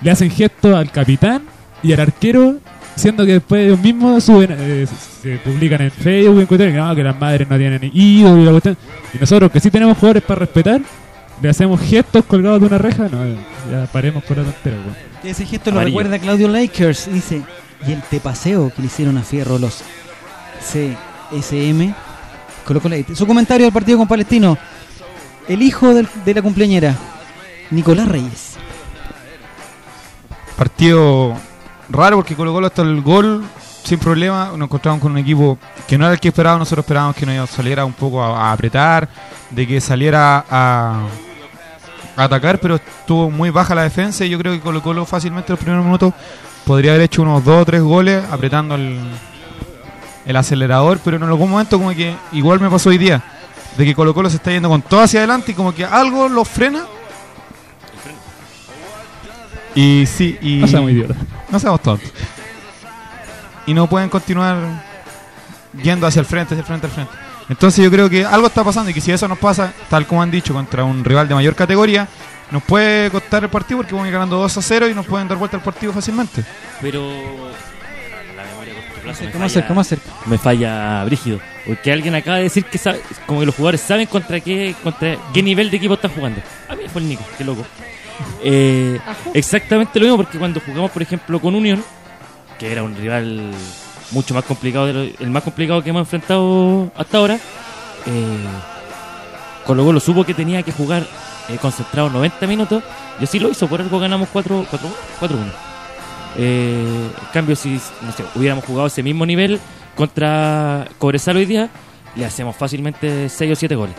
[0.03, 1.43] le hacen gestos al capitán
[1.83, 2.57] y al arquero,
[2.95, 4.87] siendo que después ellos mismos suben, eh,
[5.23, 8.69] se, publican en Facebook, en Twitter, que, no, que las madres no tienen ídolos y.
[9.15, 10.81] Y nosotros que sí tenemos jugadores para respetar,
[11.43, 13.19] le hacemos gestos colgados de una reja, no,
[13.71, 14.77] ya paremos con la tontera.
[14.77, 14.97] weón.
[15.25, 15.99] Ese gesto lo Amarillo.
[15.99, 17.13] recuerda a Claudio Lakers.
[17.13, 17.43] Dice,
[17.87, 19.83] y el tepaseo que le hicieron a Fierro los
[20.61, 21.93] CSM.
[22.65, 23.15] Colo Colo Light.
[23.15, 24.57] Su comentario del partido con Palestino.
[25.49, 26.95] El hijo del- de la cumpleañera,
[27.71, 28.55] Nicolás Reyes.
[30.57, 31.35] Partido
[31.89, 33.45] raro porque Colo Colo hasta el gol
[33.83, 34.51] sin problema.
[34.57, 36.61] Nos encontramos con un equipo que no era el que esperábamos.
[36.67, 39.09] Nosotros esperábamos que nos saliera un poco a, a apretar,
[39.51, 41.07] de que saliera a
[42.16, 44.25] atacar, pero estuvo muy baja la defensa.
[44.25, 46.14] Y yo creo que Colo Colo fácilmente en los primeros minutos
[46.66, 48.98] podría haber hecho unos 2 o 3 goles apretando el,
[50.27, 51.01] el acelerador.
[51.05, 53.22] Pero en algún momento, como que igual me pasó hoy día,
[53.77, 56.29] de que Colo Colo se está yendo con todo hacia adelante y como que algo
[56.29, 56.85] lo frena.
[59.75, 60.57] Y sí, y.
[60.57, 61.16] No seamos idiotas.
[61.51, 62.12] No seamos tontos.
[63.66, 64.57] Y no pueden continuar
[65.83, 67.32] yendo hacia el frente, hacia el frente, hacia el frente.
[67.53, 70.23] Entonces yo creo que algo está pasando y que si eso nos pasa, tal como
[70.23, 72.09] han dicho, contra un rival de mayor categoría,
[72.51, 75.07] nos puede costar el partido porque vamos a ir ganando 2 a 0 y nos
[75.07, 76.45] pueden dar vuelta el partido fácilmente.
[76.81, 77.03] Pero
[79.03, 80.11] plazo falla- cerca, más cerca.
[80.27, 81.41] Me falla brígido.
[81.67, 85.17] Porque alguien acaba de decir que sabe, como que los jugadores saben contra qué, contra
[85.35, 86.41] qué nivel de equipo están jugando.
[86.69, 87.65] A mí fue el Nico, qué loco.
[88.43, 88.99] Eh,
[89.35, 91.83] exactamente lo mismo porque cuando jugamos, por ejemplo, con Unión,
[92.59, 93.51] que era un rival
[94.12, 97.35] mucho más complicado, de lo- el más complicado que hemos enfrentado hasta ahora,
[98.07, 98.38] eh,
[99.66, 101.07] Colo Colo supo que tenía que jugar
[101.48, 102.83] eh, concentrado 90 minutos
[103.20, 104.88] y así lo hizo, por algo ganamos 4 4
[105.20, 105.37] 4-1.
[106.37, 109.61] Eh, en cambio, si no sé, hubiéramos jugado ese mismo nivel
[109.96, 111.68] contra Cobresal hoy día,
[112.16, 113.94] le hacemos fácilmente 6 o 7 goles.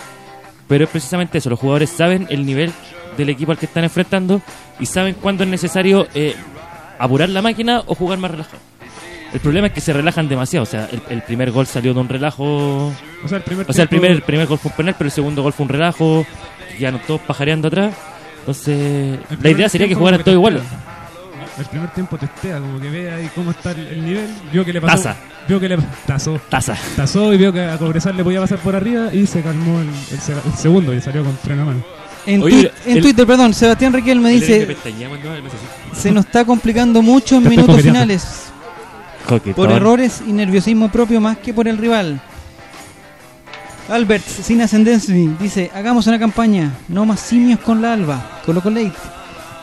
[0.67, 2.71] Pero es precisamente eso, los jugadores saben el nivel
[3.17, 4.41] del equipo al que están enfrentando
[4.79, 6.35] y saben cuándo es necesario eh,
[6.97, 8.59] apurar la máquina o jugar más relajado.
[9.33, 11.99] El problema es que se relajan demasiado, o sea, el, el primer gol salió de
[11.99, 12.87] un relajo...
[13.23, 14.95] O sea, el primer O sea, el tiempo- primer, el primer gol fue un penal,
[14.97, 16.25] pero el segundo gol fue un relajo,
[16.69, 17.95] que quedaron todos pajareando atrás.
[18.39, 20.61] Entonces, la idea sería que jugaran todo igual.
[21.57, 24.27] El primer tiempo testea, como que ve ahí cómo está el, el nivel.
[24.51, 24.95] Vio que le pasó.
[25.03, 25.15] Taza.
[25.47, 26.41] Vio que le tasó.
[26.49, 26.75] Taza.
[26.95, 29.87] Tasó y vio que a Cobresal le podía pasar por arriba y se calmó el,
[30.11, 31.83] el se- el segundo y salió con freno a mano.
[32.25, 34.75] En, Oye, en Twitter, perdón, Sebastián Riquel me dice,
[35.95, 38.49] se nos está complicando mucho en minutos finales.
[39.55, 42.21] Por errores y nerviosismo propio más que por el rival.
[43.89, 48.93] Albert, sin ascendencia, dice, hagamos una campaña, no más simios con la alba, Coloco Late.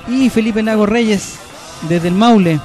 [0.08, 1.36] Y Felipe Lago Reyes,
[1.88, 2.60] desde el Maule,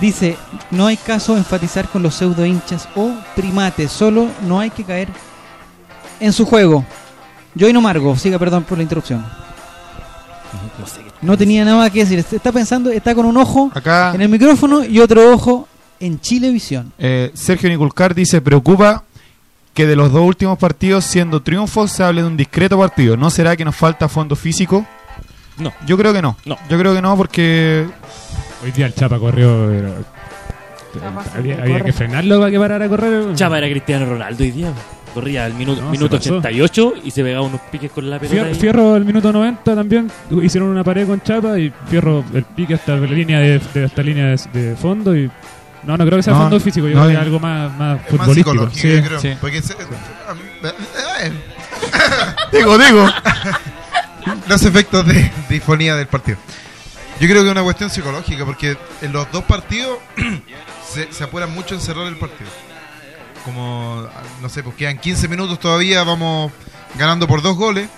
[0.00, 0.36] dice,
[0.70, 5.08] no hay caso enfatizar con los pseudo hinchas o primates, solo no hay que caer
[6.18, 6.84] en su juego.
[7.54, 9.24] Yo y no Margo, siga, perdón por la interrupción.
[11.20, 14.84] No tenía nada que decir, está pensando, está con un ojo Acá en el micrófono
[14.84, 15.68] y otro ojo
[16.06, 16.92] en Chilevisión.
[16.98, 19.04] eh, Sergio Niculcar dice, preocupa
[19.74, 23.16] que de los dos últimos partidos siendo triunfos se hable de un discreto partido.
[23.16, 24.86] ¿No será que nos falta fondo físico?
[25.58, 25.72] No.
[25.86, 26.36] Yo creo que no.
[26.44, 26.58] No.
[26.68, 27.86] Yo creo que no porque
[28.64, 29.66] Hoy día el Chapa corrió.
[29.70, 29.94] pero-
[31.34, 33.34] había, había que frenarlo para que parara a correr.
[33.34, 34.72] Chapa era Cristiano Ronaldo hoy día.
[35.14, 36.38] Corría al minuto, No, minuto se pasó.
[36.38, 38.44] 88 y se pegaba unos piques con la pelota.
[38.44, 38.54] Fier-.
[38.54, 40.10] Fierro al minuto 90 también
[40.42, 44.02] hicieron una pared con Chapa y Fierro el pique hasta la línea de, de- hasta
[44.02, 45.30] línea de, de fondo y
[45.84, 47.72] no no creo que sea No, fondo físico yo no, creo que es algo más,
[47.76, 48.70] más Es más futbolístico yo
[49.04, 49.20] creo.
[49.20, 49.36] Sí.
[49.40, 49.74] Porque se-
[52.52, 53.06] digo, digo.
[54.48, 56.38] los efectos de, de disfonía del partido.
[57.20, 59.98] Yo creo que es una cuestión psicológica, porque en los dos partidos
[60.92, 62.50] se, se apuran mucho en cerrar el partido.
[63.44, 64.06] Como,
[64.40, 66.52] no sé, pues quedan 15 minutos todavía, vamos
[66.96, 67.88] ganando por dos goles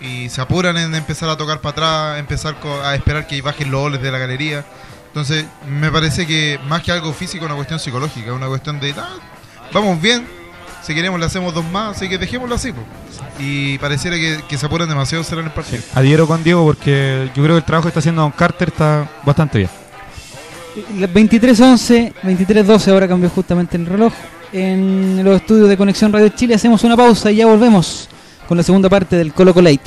[0.00, 1.72] y se apuran en empezar a tocar para
[2.12, 4.64] atrás, empezar co- a esperar que bajen los goles de la galería.
[5.10, 8.92] Entonces, me parece que más que algo físico, es una cuestión psicológica, una cuestión de,
[8.96, 9.16] "Ah,
[9.72, 10.24] vamos bien,
[10.86, 12.72] si queremos le hacemos dos más, así que dejémoslo así.
[12.72, 12.80] po".
[13.38, 15.82] Y pareciera que, que se apuran demasiado a cerrar el partido.
[15.94, 19.08] Adhiero con Diego porque yo creo que el trabajo que está haciendo Don Carter está
[19.24, 19.70] bastante bien.
[20.98, 24.12] Las 23.11, 23.12 ahora cambió justamente el reloj.
[24.52, 28.08] En los estudios de Conexión Radio Chile hacemos una pausa y ya volvemos
[28.46, 29.80] con la segunda parte del Colo Colate.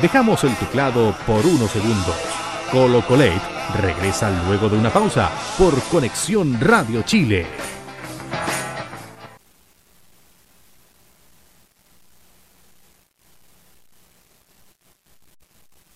[0.00, 2.14] Dejamos el teclado por unos segundos.
[2.70, 3.40] Colo Colate
[3.80, 7.46] regresa luego de una pausa por Conexión Radio Chile.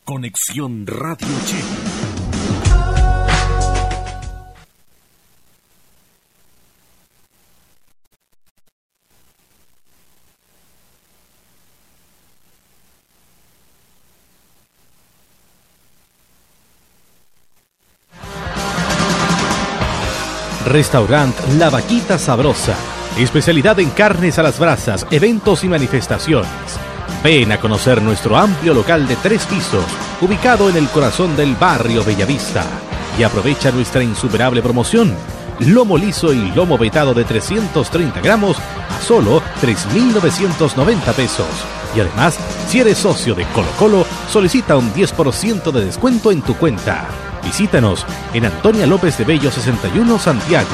[0.05, 2.20] Conexión Radio Chile.
[20.71, 22.77] Restaurant La Vaquita Sabrosa.
[23.19, 26.49] Especialidad en carnes a las brasas, eventos y manifestaciones.
[27.25, 29.85] Ven a conocer nuestro amplio local de tres pisos,
[30.21, 32.65] ubicado en el corazón del barrio Bellavista.
[33.19, 35.13] Y aprovecha nuestra insuperable promoción.
[35.59, 41.49] Lomo liso y lomo vetado de 330 gramos a solo 3.990 pesos.
[41.97, 46.55] Y además, si eres socio de Colo Colo, solicita un 10% de descuento en tu
[46.55, 47.09] cuenta.
[47.45, 50.69] Visítanos en Antonia López de Bello 61 Santiago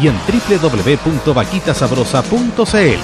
[0.00, 3.00] y en www.vaquitasabrosa.cl.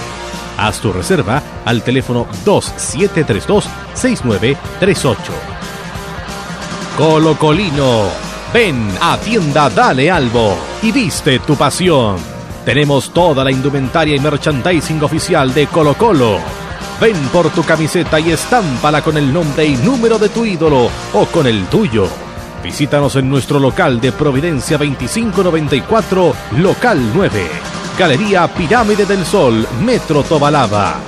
[0.58, 5.16] Haz tu reserva al teléfono 2732-6938.
[6.96, 8.08] Colo Colino,
[8.52, 12.16] ven a tienda Dale Albo y viste tu pasión.
[12.64, 16.38] Tenemos toda la indumentaria y merchandising oficial de Colo Colo.
[17.00, 21.24] Ven por tu camiseta y estámpala con el nombre y número de tu ídolo o
[21.26, 22.06] con el tuyo.
[22.62, 27.50] Visítanos en nuestro local de Providencia 2594, local 9.
[27.98, 31.00] Galería Pirámide del Sol, Metro Tobalaba.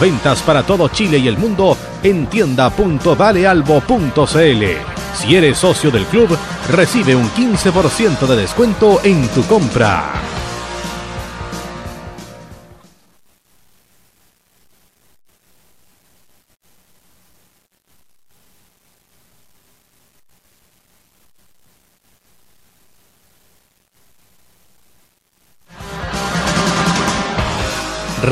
[0.00, 4.64] Ventas para todo Chile y el mundo en tienda.valealbo.cl.
[5.14, 6.34] Si eres socio del club,
[6.70, 10.31] recibe un 15% de descuento en tu compra.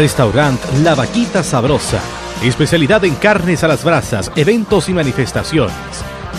[0.01, 2.01] Restaurant La Vaquita Sabrosa.
[2.43, 5.75] Especialidad en carnes a las brasas, eventos y manifestaciones.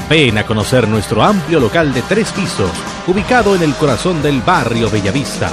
[0.10, 2.72] Ven a conocer nuestro amplio local de tres pisos,
[3.06, 5.52] ubicado en el corazón del barrio Bellavista.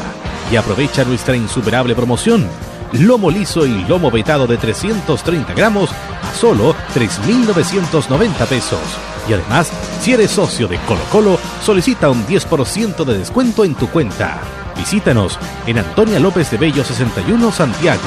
[0.50, 2.48] Y aprovecha nuestra insuperable promoción.
[2.92, 8.80] Lomo liso y lomo vetado de 330 gramos a solo 3.990 pesos.
[9.28, 13.86] Y además, si eres socio de Colo Colo, solicita un 10% de descuento en tu
[13.90, 14.40] cuenta.
[14.78, 18.00] Visítanos en Antonia López de Bello 61 Santiago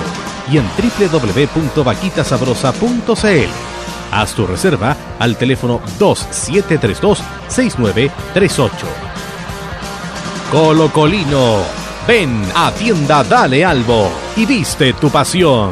[0.49, 3.49] y en www.vaquitasabrosa.cl.
[4.11, 8.69] Haz tu reserva al teléfono 2732-6938.
[10.51, 11.59] Colo Colino,
[12.07, 15.69] ven a tienda Dale Albo y viste tu pasión.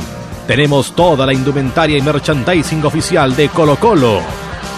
[0.48, 4.22] Tenemos toda la indumentaria y merchandising oficial de Colo Colo.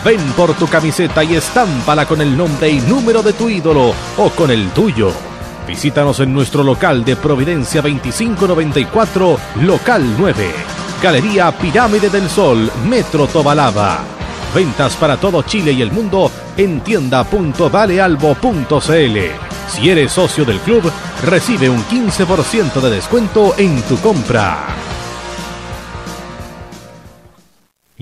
[0.04, 4.30] Ven por tu camiseta y estámpala con el nombre y número de tu ídolo o
[4.32, 5.31] con el tuyo.
[5.68, 10.52] Visítanos en nuestro local de Providencia 2594, local 9.
[11.02, 14.00] Galería Pirámide del Sol, Metro Tobalaba.
[14.54, 19.18] Ventas para todo Chile y el mundo en tienda.valealbo.cl.
[19.68, 20.92] Si eres socio del club,
[21.24, 24.91] recibe un 15% de descuento en tu compra.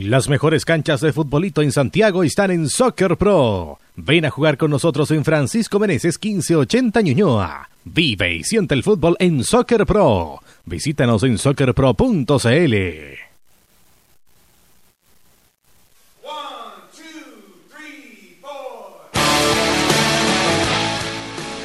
[0.01, 3.79] Las mejores canchas de futbolito en Santiago están en Soccer Pro.
[3.97, 7.69] Ven a jugar con nosotros en Francisco Meneses 1580 Ñuñoa.
[7.83, 10.39] Vive y siente el fútbol en Soccer Pro.
[10.63, 12.75] Visítanos en soccerpro.cl.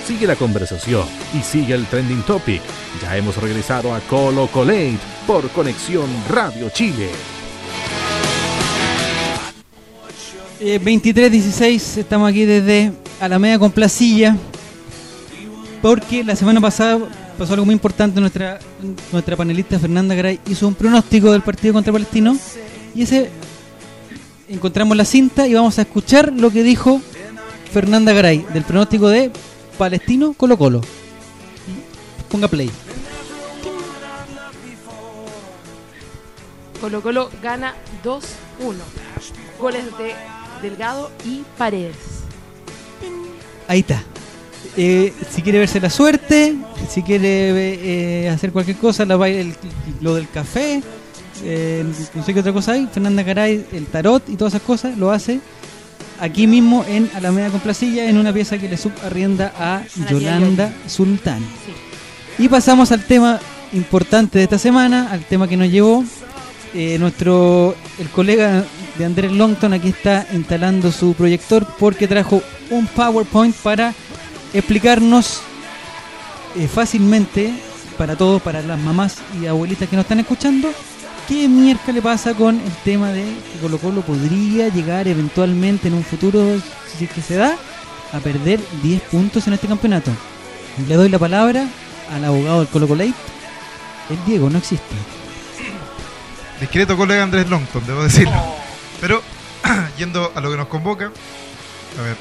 [0.05, 2.63] Sigue la conversación y sigue el trending topic.
[3.01, 7.11] Ya hemos regresado a Colo Colate por Conexión Radio Chile.
[10.61, 14.37] Eh, 23-16, estamos aquí desde Alameda con Placilla.
[15.83, 16.99] Porque la semana pasada
[17.37, 18.21] pasó algo muy importante.
[18.21, 18.59] Nuestra,
[19.13, 22.37] nuestra panelista Fernanda Garay hizo un pronóstico del partido contra Palestino.
[22.95, 23.31] Y ese
[24.49, 27.01] encontramos la cinta y vamos a escuchar lo que dijo
[27.73, 29.33] Fernanda Garay del pronóstico de
[29.77, 30.81] Palestino Colo Colo.
[32.31, 32.71] Ponga play.
[36.81, 37.75] Colo Colo gana
[38.05, 38.23] 2-1.
[39.59, 40.15] Goles de
[40.65, 41.97] Delgado y Paredes.
[43.69, 44.03] Ahí está.
[44.77, 46.57] Eh, si quiere verse la suerte,
[46.91, 49.55] si quiere eh, hacer cualquier cosa, la, baila- el-
[50.01, 50.83] lo del café,
[51.45, 51.85] eh,
[52.15, 55.13] no sé qué otra cosa hay, Fernanda Garay, el tarot y todas esas cosas, lo
[55.13, 55.41] hace
[56.21, 61.41] aquí mismo en Alameda con Placilla, en una pieza que le subarrienda a Yolanda Sultán.
[62.39, 63.39] Y pasamos al tema
[63.73, 66.05] importante de esta semana, al tema que nos llevó.
[66.77, 68.65] Eh, nuestro el colega
[68.99, 73.95] de Andrés Longton aquí está instalando su proyector porque trajo un PowerPoint para
[74.53, 75.41] explicarnos
[76.57, 77.53] eh, fácilmente
[77.97, 80.69] para todos, para las mamás y abuelitas que nos están escuchando,
[81.29, 85.95] qué mierda le pasa con el tema de que Colo Colo podría llegar eventualmente en
[85.95, 86.61] un futuro,
[86.99, 87.57] si es que se da,
[88.13, 90.11] a perder 10 puntos en este campeonato.
[90.89, 91.69] Le doy la palabra
[92.13, 93.15] al abogado del Colo Colate.
[94.11, 95.14] El Diego no existe.
[96.65, 98.33] Discreto colega Andrés Longton, debo decirlo.
[98.99, 99.23] Pero,
[99.99, 101.13] yendo a lo que nos convoca,
[101.99, 102.17] a ver,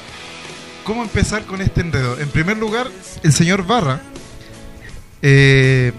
[0.84, 2.20] ¿cómo empezar con este enredo?
[2.20, 2.88] En primer lugar,
[3.22, 4.02] el señor Barra
[5.22, 5.92] eh,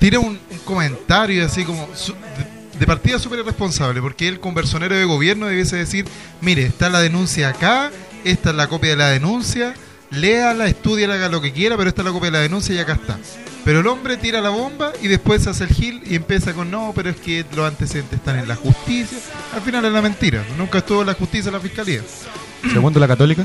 [0.00, 4.52] tira un, un comentario así como su- de, de partida súper irresponsable, porque él, con
[4.52, 6.04] personero de gobierno, debiese decir:
[6.40, 7.92] Mire, está la denuncia acá,
[8.24, 9.72] esta es la copia de la denuncia,
[10.10, 12.78] léala, estudiala, haga lo que quiera, pero esta es la copia de la denuncia y
[12.78, 13.18] acá está.
[13.64, 16.92] Pero el hombre tira la bomba y después hace el gil y empieza con no,
[16.94, 19.18] pero es que los antecedentes están en la justicia.
[19.54, 20.44] Al final es la mentira.
[20.56, 22.00] Nunca estuvo en la justicia la fiscalía.
[22.72, 23.44] Segundo la católica.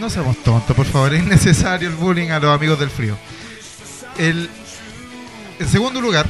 [0.00, 1.14] No seamos tontos, por favor.
[1.14, 3.16] Es innecesario el bullying a los amigos del frío.
[4.18, 4.48] El,
[5.60, 6.26] en segundo lugar,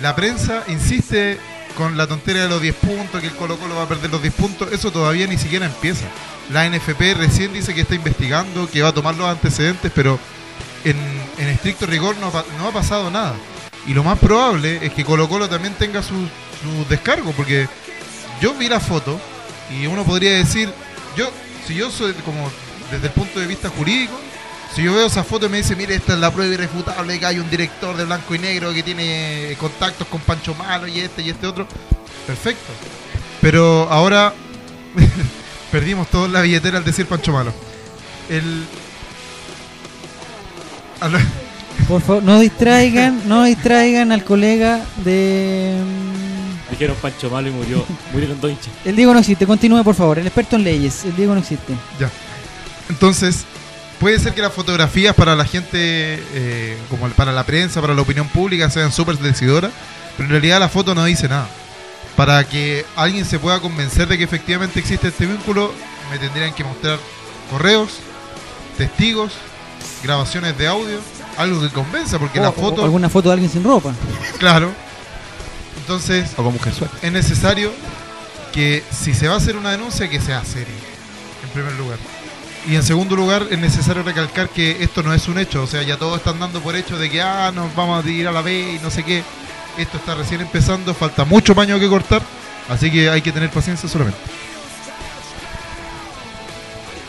[0.00, 1.38] la prensa insiste
[1.76, 4.22] con la tontería de los 10 puntos, que el Colo Colo va a perder los
[4.22, 4.72] 10 puntos.
[4.72, 6.06] Eso todavía ni siquiera empieza.
[6.50, 10.18] La NFP recién dice que está investigando, que va a tomar los antecedentes, pero
[10.84, 10.96] en,
[11.38, 13.34] en estricto rigor no, no ha pasado nada.
[13.86, 17.68] Y lo más probable es que Colo Colo también tenga su, su descargo, porque
[18.40, 19.20] yo vi la foto
[19.70, 20.72] y uno podría decir,
[21.16, 21.30] yo,
[21.66, 22.50] si yo soy como
[22.90, 24.18] desde el punto de vista jurídico,
[24.74, 27.26] si yo veo esa foto y me dice, mire, esta es la prueba irrefutable que
[27.26, 31.22] hay un director de blanco y negro que tiene contactos con Pancho Malo y este
[31.22, 31.66] y este otro,
[32.26, 32.72] perfecto.
[33.40, 34.32] Pero ahora
[35.74, 37.52] perdimos toda la billetera al decir Pancho Malo.
[38.30, 38.64] El...
[41.88, 45.76] Por favor, no distraigan, no distraigan al colega de...
[45.76, 47.84] mm, Dijeron Pancho Malo y murió.
[48.12, 48.68] Murieron dos hinchas.
[48.84, 51.74] El Diego no existe, continúe por favor, el experto en leyes, el Diego no existe.
[51.98, 52.08] Ya.
[52.88, 53.44] Entonces,
[53.98, 58.02] puede ser que las fotografías para la gente, eh, como para la prensa, para la
[58.02, 59.72] opinión pública, sean súper decidoras,
[60.16, 61.48] pero en realidad la foto no dice nada.
[62.16, 65.72] Para que alguien se pueda convencer de que efectivamente existe este vínculo,
[66.10, 66.98] me tendrían que mostrar
[67.50, 67.90] correos,
[68.78, 69.32] testigos,
[70.02, 71.00] grabaciones de audio,
[71.36, 72.82] algo que convenza, porque O- la foto...
[72.82, 73.92] o alguna foto de alguien sin ropa.
[74.38, 74.70] Claro.
[75.78, 76.96] Entonces, O con mujer suelta.
[77.02, 77.72] es necesario
[78.52, 80.72] que si se va a hacer una denuncia, que sea seria,
[81.42, 81.98] en primer lugar.
[82.66, 85.82] Y en segundo lugar, es necesario recalcar que esto no es un hecho, o sea,
[85.82, 88.40] ya todos están dando por hecho de que, ah, nos vamos a ir a la
[88.40, 89.22] B y no sé qué.
[89.78, 92.22] Esto está recién empezando, falta mucho paño que cortar,
[92.68, 94.18] así que hay que tener paciencia solamente.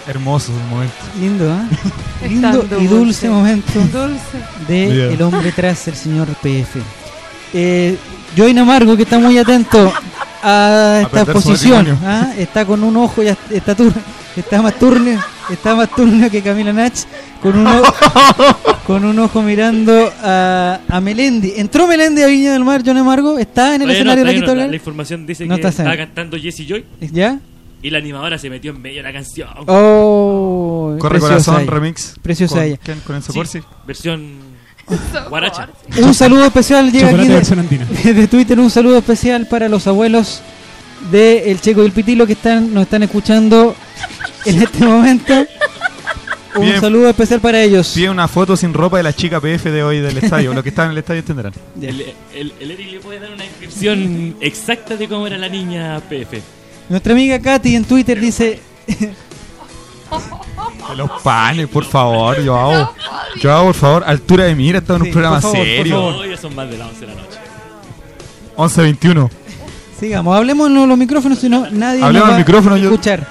[0.07, 0.93] Hermoso momento.
[1.20, 1.66] Lindo, ¿ah?
[2.24, 3.30] Es Lindo y dulce dulce.
[3.30, 4.38] momento Dulce.
[4.68, 6.78] de el hombre tras el señor PF.
[7.57, 7.97] Eh,
[8.36, 9.93] Join Amargo, que está muy atento
[10.43, 11.97] a esta su exposición.
[12.03, 12.34] ¿ah?
[12.38, 13.93] está con un ojo, ya está, tur-
[14.36, 16.93] está más turnio, está más turnio que Camila Nach,
[17.41, 17.93] con un, ojo,
[18.87, 21.53] con un ojo mirando a, a Melendi.
[21.57, 23.37] ¿Entró Melendi a Viña del Mar, Join Amargo?
[23.37, 25.97] ¿Está en el no, escenario de Paquito no, la, la información dice No que está
[25.97, 27.39] cantando Jesse Joy ¿Ya?
[27.81, 29.49] y la animadora se metió en medio de la canción.
[29.67, 31.71] Oh, Corre corazón ella.
[31.71, 32.15] remix.
[32.21, 32.77] Preciosa con, ella.
[32.83, 32.99] ¿quién?
[33.01, 33.61] Con Enzo Sí, Corsi.
[33.85, 34.55] versión
[35.29, 35.69] guaracha.
[36.01, 37.85] Un saludo especial llega aquí de, versión andina.
[38.03, 40.41] de Twitter, un saludo especial para los abuelos
[41.11, 43.75] de El Checo y el Pitilo que están nos están escuchando
[44.45, 45.33] en este momento.
[46.55, 46.79] Un Bien.
[46.79, 47.91] saludo especial para ellos.
[47.93, 50.53] Pide una foto sin ropa de la chica PF de hoy del estadio.
[50.53, 51.53] Los que están en el estadio entenderán.
[51.81, 55.99] El, el, el Eric le puede dar una descripción exacta de cómo era la niña
[56.09, 56.41] PF.
[56.87, 58.61] Nuestra amiga Katy en Twitter dice
[60.95, 62.93] los panes, por favor, yo hago.
[63.41, 65.95] Yo hago, por favor, altura de mira, está en un programa por favor, por serio.
[65.95, 66.13] favor.
[66.15, 67.37] Hoy ya son más de las 11 de la noche.
[68.55, 69.29] 11.21.
[69.99, 73.27] Sigamos, hablemos en los micrófonos, si no nadie Hablemos nos va micrófono, a yo- escuchar.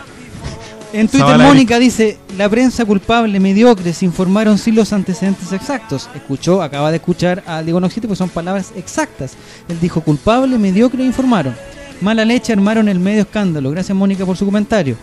[0.95, 1.37] En Twitter.
[1.39, 6.09] Mónica dice, la prensa culpable, mediocres, informaron sin los antecedentes exactos.
[6.15, 9.33] Escuchó, acaba de escuchar a Diego Noxite, pues son palabras exactas.
[9.69, 11.57] Él dijo culpable, mediocre, informaron.
[12.01, 13.73] Mala leche armaron el medio escándalo.
[13.73, 14.97] Gracias Mónica por su comentario.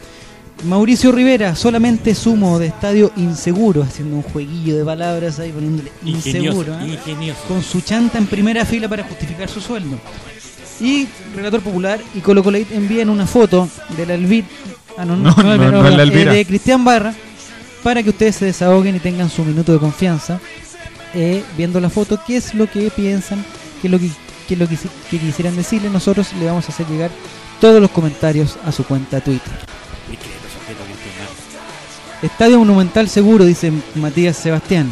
[0.63, 6.59] Mauricio Rivera, solamente sumo de estadio inseguro, haciendo un jueguillo de palabras ahí poniéndole Ingenioso,
[6.61, 6.79] inseguro.
[6.79, 6.87] ¿eh?
[6.87, 7.39] ingenioso.
[7.49, 9.97] Con su chanta en primera fila para justificar su sueldo.
[10.79, 13.67] Y Relator Popular y Colo Colo envían una foto
[13.97, 14.47] de la Elvira,
[14.97, 16.33] ah, no, no, No, no, no, no, no es la eh, Elvira.
[16.33, 17.13] de Cristian Barra,
[17.83, 20.39] para que ustedes se desahoguen y tengan su minuto de confianza,
[21.13, 23.43] eh, viendo la foto, qué es lo que piensan,
[23.81, 24.09] qué es lo que,
[24.47, 25.89] qué es lo que, si- que quisieran decirle.
[25.89, 27.09] Nosotros le vamos a hacer llegar
[27.59, 29.53] todos los comentarios a su cuenta Twitter.
[32.21, 34.91] Estadio Monumental seguro, dice Matías Sebastián.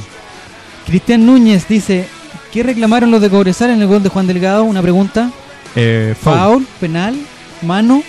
[0.88, 2.08] Cristian Núñez dice,
[2.52, 4.64] ¿qué reclamaron los de Cobresal en el gol de Juan Delgado?
[4.64, 5.30] Una pregunta.
[5.76, 6.36] Eh, foul.
[6.38, 7.16] Foul, penal,
[7.62, 8.02] mano.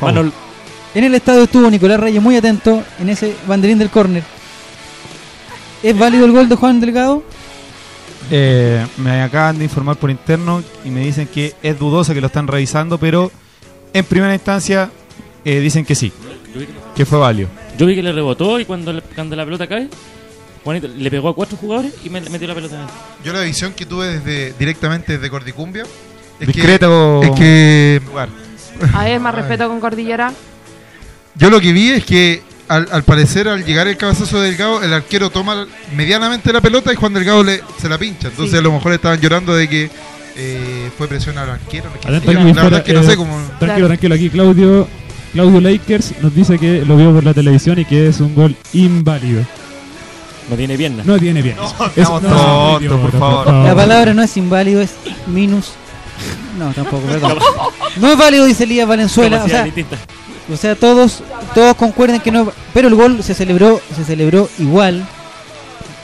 [0.00, 0.14] Foul.
[0.14, 0.32] Mano-
[0.96, 4.22] En el estadio estuvo Nicolás Reyes muy atento en ese banderín del córner.
[5.82, 7.22] ¿Es válido el gol de Juan Delgado?
[8.30, 12.28] Eh, me acaban de informar por interno y me dicen que es dudosa que lo
[12.28, 13.30] están revisando, pero
[13.92, 14.90] en primera instancia
[15.44, 16.10] eh, dicen que sí,
[16.96, 17.50] que fue válido.
[17.76, 19.90] Yo vi que le rebotó y cuando, le- cuando la pelota cae,
[20.64, 22.88] Juanito le pegó a cuatro jugadores y me metió la pelota en el-
[23.22, 25.84] Yo la visión que tuve desde directamente desde Cordicumbia
[26.40, 28.30] es Discreto que, es que lugar.
[28.94, 30.32] A ver, más respeto con Cordillera.
[31.38, 34.82] Yo lo que vi es que al, al parecer al llegar el cabezazo de Delgado
[34.82, 38.28] el arquero toma medianamente la pelota y Juan Delgado le, se la pincha.
[38.28, 38.58] Entonces Sí.
[38.58, 39.90] a lo mejor estaban llorando de que
[40.36, 41.84] eh, fue presión al arquero.
[42.06, 42.24] no es
[43.18, 43.58] no.
[43.58, 44.88] Tranquilo, tranquilo, aquí Claudio,
[45.32, 48.56] Claudio Lakers nos dice que lo vio por la televisión y que es un gol
[48.72, 49.42] inválido.
[50.50, 51.02] No tiene pierna.
[51.04, 51.56] No tiene bien.
[51.96, 53.46] estamos tontos, por favor.
[53.52, 54.90] La palabra no es inválido, es
[55.26, 55.70] minus.
[56.58, 57.38] No, tampoco, perdón.
[57.96, 59.42] No es válido, dice Elías Valenzuela.
[59.44, 59.66] O sea.
[60.52, 61.22] O sea, todos
[61.54, 62.52] todos concuerdan que no.
[62.72, 65.06] Pero el gol se celebró se celebró igual.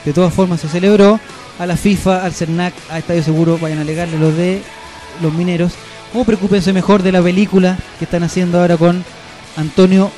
[0.05, 1.21] De todas formas, se celebró.
[1.59, 4.63] A la FIFA, al CERNAC, a Estadio Seguro, vayan a alegarle los de
[5.21, 5.73] los mineros.
[6.15, 9.05] O preocúpense mejor de la película que están haciendo ahora con
[9.57, 10.11] Antonio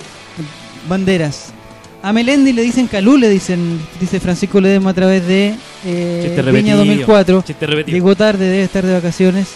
[0.88, 1.52] Banderas.
[2.02, 5.54] A Melendi le dicen Calú, le dicen, dice Francisco Ledema a través de
[5.84, 7.42] eh, Viña repetido, 2004.
[7.42, 7.94] chiste repetido.
[7.96, 9.48] Llegó tarde, debe estar de vacaciones.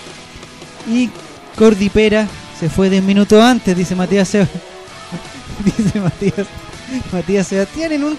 [0.90, 1.10] Y
[1.56, 2.26] Cordi Pera
[2.58, 4.48] se fue 10 minutos antes, dice Matías Seb-
[5.64, 6.46] Dice Matías,
[7.12, 8.16] Matías Sebastián en un,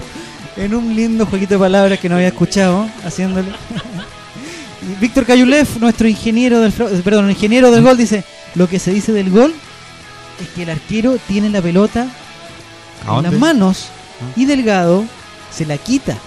[0.57, 3.49] en un lindo jueguito de palabras que no había escuchado, haciéndole.
[5.01, 8.23] Víctor Cayulev, nuestro ingeniero del fra- perdón, ingeniero del gol, dice,
[8.55, 9.53] lo que se dice del gol
[10.41, 12.07] es que el arquero tiene la pelota
[13.07, 13.87] ¿A en las manos
[14.35, 15.03] y Delgado
[15.51, 16.17] se la quita.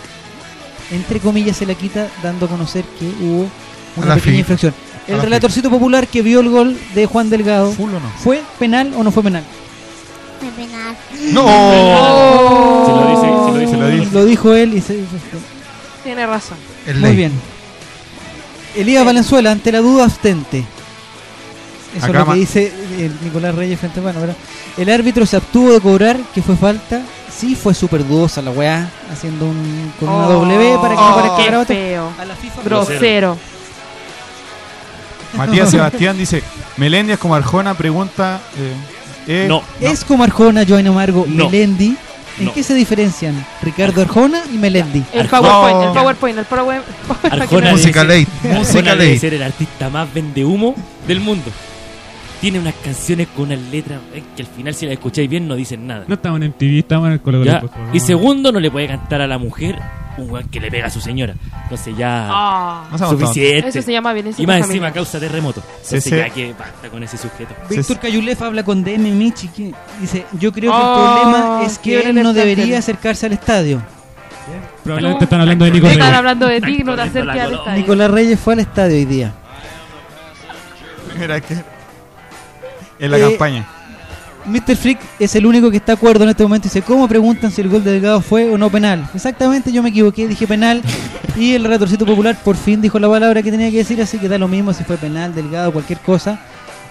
[0.90, 3.48] Entre comillas se la quita dando a conocer que hubo
[3.96, 4.74] una pequeña infracción.
[5.08, 8.08] El la relatorcito popular que vio el gol de Juan Delgado, ¿Full o no?
[8.22, 9.42] ¿fue penal o no fue penal?
[10.40, 10.96] Fue penal.
[11.32, 11.46] ¡No!
[12.86, 14.10] Se lo dice, se lo dice, Se lo dice.
[14.12, 15.00] Lo dijo él y se...
[16.04, 16.58] Tiene razón.
[16.86, 17.16] Muy ley.
[17.16, 17.32] bien.
[18.76, 20.64] Elías Valenzuela, ante la duda abstente.
[21.96, 22.72] Eso Acá es lo que dice
[23.22, 24.36] Nicolás Reyes frente a mano, ¿verdad?
[24.78, 27.02] El árbitro se abstuvo de cobrar, que fue falta.
[27.30, 31.14] Sí, fue súper dudosa la weá, haciendo un, con una Oh, W para que no
[31.14, 31.74] parezca qué garabato.
[31.74, 32.12] feo.
[32.18, 33.36] A la FIFA Grosero.
[35.36, 36.42] Matías Sebastián dice,
[36.76, 38.40] Melendi es como Arjona, pregunta...
[38.58, 38.72] eh,
[39.44, 39.62] eh, No.
[39.80, 41.46] Es como Arjona, Joan Amargo, No.
[41.46, 41.96] Melendi.
[42.38, 42.54] ¿En No.
[42.54, 43.44] qué se diferencian?
[43.62, 45.02] Ricardo Arjona y Melendi.
[45.12, 45.28] El.
[45.28, 46.84] PowerPoint, el PowerPoint, el PowerPoint.
[47.30, 48.26] Arjona Música ley.
[48.42, 49.18] Música ley.
[49.18, 50.74] ser el artista más vende humo
[51.06, 51.50] del mundo.
[52.40, 54.00] Tiene unas canciones con unas letras
[54.34, 56.04] que al final si las escucháis bien no dicen nada.
[56.08, 57.44] No estamos en MTV, estamos en el Colo.
[57.92, 59.78] Y segundo, no le puede cantar a la mujer
[60.18, 61.34] un weón que le pega a su señora.
[61.64, 62.84] Entonces ya Ah.
[62.98, 63.68] Suficiente.
[63.68, 65.62] Eso se llama violencia Y más encima causa terremoto.
[65.76, 67.54] Entonces Ese- ya que basta con ese sujeto.
[67.70, 71.78] Víctor Cayulef habla con DM Michi que dice, yo creo que Oh, el problema es
[71.78, 73.82] que él no debería acercarse al estadio.
[74.84, 76.18] Probablemente están hablando de Nico Están Reyes.
[76.18, 77.76] hablando de ti, no te acerques al estadio.
[77.78, 79.32] Nicolás Reyes fue al estadio hoy día.
[81.18, 81.54] Mira que...
[82.98, 83.66] En la Eh, campaña.
[84.46, 84.76] Mr.
[84.76, 86.64] Freak es el único que está de acuerdo en este momento.
[86.64, 89.08] Dice, ¿cómo preguntan si el gol de Delgado fue o no penal?
[89.14, 90.82] Exactamente, yo me equivoqué, dije penal.
[91.36, 94.28] Y el retorcito popular por fin dijo la palabra que tenía que decir, así que
[94.28, 96.40] da lo mismo si fue penal, Delgado, cualquier cosa.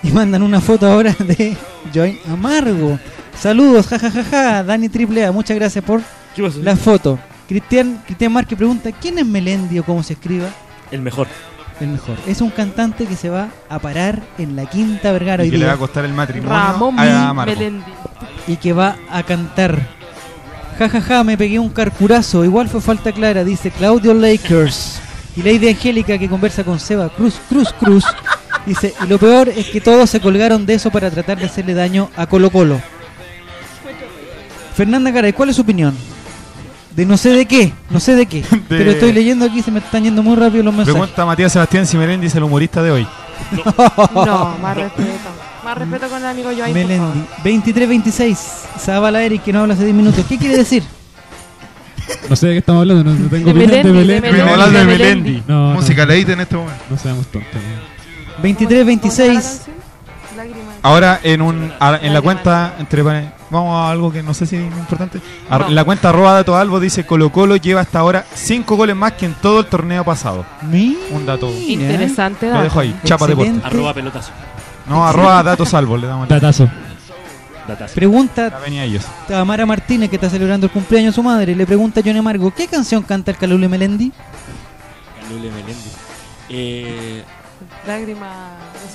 [0.04, 1.56] Y mandan una foto ahora de
[1.94, 2.98] Joy Amargo.
[3.40, 6.02] Saludos, jajajaja, Dani Triple A, muchas gracias por
[6.62, 7.20] la foto.
[7.48, 10.48] Cristian, Cristian Márquez pregunta, ¿quién es Melendi o cómo se escriba?
[10.90, 11.28] El mejor.
[11.82, 12.16] El mejor.
[12.28, 15.58] Es un cantante que se va a parar en la Quinta Vergara Y hoy que
[15.58, 17.34] le va a costar el matrimonio Ramón a.
[17.34, 17.84] Melendi.
[18.48, 19.80] y que va a cantar.
[20.78, 22.46] Ja, ja, ja, me pegué un carcurazo.
[22.46, 25.02] Igual fue falta clara, dice Claudio Lakers.
[25.36, 28.06] Y Lady Angélica, que conversa con Seba Cruz, Cruz, Cruz.
[28.66, 31.74] Dice, y lo peor es que todos se colgaron de eso para tratar de hacerle
[31.74, 32.80] daño a Colo Colo.
[34.76, 35.96] Fernanda Garay, ¿cuál es su opinión?
[36.96, 38.44] De no sé de qué, no sé de qué.
[38.70, 40.94] Pero estoy leyendo aquí, se me están yendo muy rápido los mensajes.
[41.00, 43.08] Pregunta a Matías Sebastián si Melendi es el humorista de hoy.
[43.52, 45.30] No, más respeto.
[45.64, 46.74] Más respeto con el amigo Joaquín.
[46.74, 47.24] Melendi.
[47.44, 48.38] 23-26.
[48.80, 50.26] Zabala Eric, que no habla hace 10 minutos.
[50.28, 50.84] ¿Qué quiere decir?
[52.30, 54.22] No sé de qué estamos hablando, no, no tengo De de Melendi, de Melendi.
[54.22, 54.28] Melendi.
[54.40, 55.44] Estamos hablando de Melendi.
[55.48, 55.76] No, no.
[55.76, 56.84] Música leída en este momento.
[56.90, 57.52] No seamos tontos.
[58.44, 59.60] 23-26.
[60.84, 63.04] Ahora en un a- en la cuenta entre
[63.52, 65.20] vamos a algo que no sé si es importante.
[65.50, 65.68] No.
[65.68, 69.12] En la cuenta arroba dato albo dice Colo Colo lleva hasta ahora 5 goles más
[69.14, 70.44] que en todo el torneo pasado.
[71.12, 71.52] Un dato.
[71.52, 72.64] Interesante Lo dato.
[72.64, 73.00] dejo ahí.
[73.04, 73.54] Chapa Excelente.
[73.54, 73.68] Deporte.
[73.76, 74.32] Arroba pelotazo.
[74.88, 76.28] No, arroba datos salvo, le damos.
[76.28, 76.68] Datazo.
[77.68, 77.94] Datazo.
[77.94, 79.06] Pregunta ellos.
[79.28, 81.56] Tamara Martínez, que está celebrando el cumpleaños de su madre.
[81.56, 84.12] Le pregunta a Johnny Amargo, ¿qué canción canta el Calule Melendi?
[85.22, 85.90] Calule Melendi.
[86.50, 87.24] Eh,
[87.88, 88.30] Lágrima.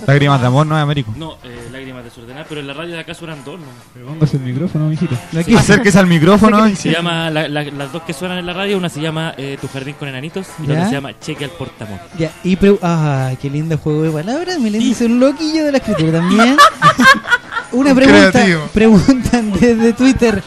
[0.07, 1.13] Lágrimas de amor, no es Américo.
[1.17, 3.67] no, eh, lágrimas desordenadas, pero en la radio de acá suenan dos, ¿no?
[3.95, 5.17] Pero póngase el micrófono, mijito.
[5.39, 8.53] Aquí acérquese al micrófono y Se llama, la- la- las dos que suenan en la
[8.53, 11.45] radio, una se llama eh, Tu jardín con enanitos y la otra se llama Cheque
[11.45, 11.99] al portamón.
[12.19, 14.59] Ya, y pre ah, qué lindo juego de palabras.
[14.61, 16.57] Melendi es un loquillo de la escritura también.
[17.73, 18.69] Una Un pregunta, creativo.
[18.73, 20.43] preguntan desde Twitter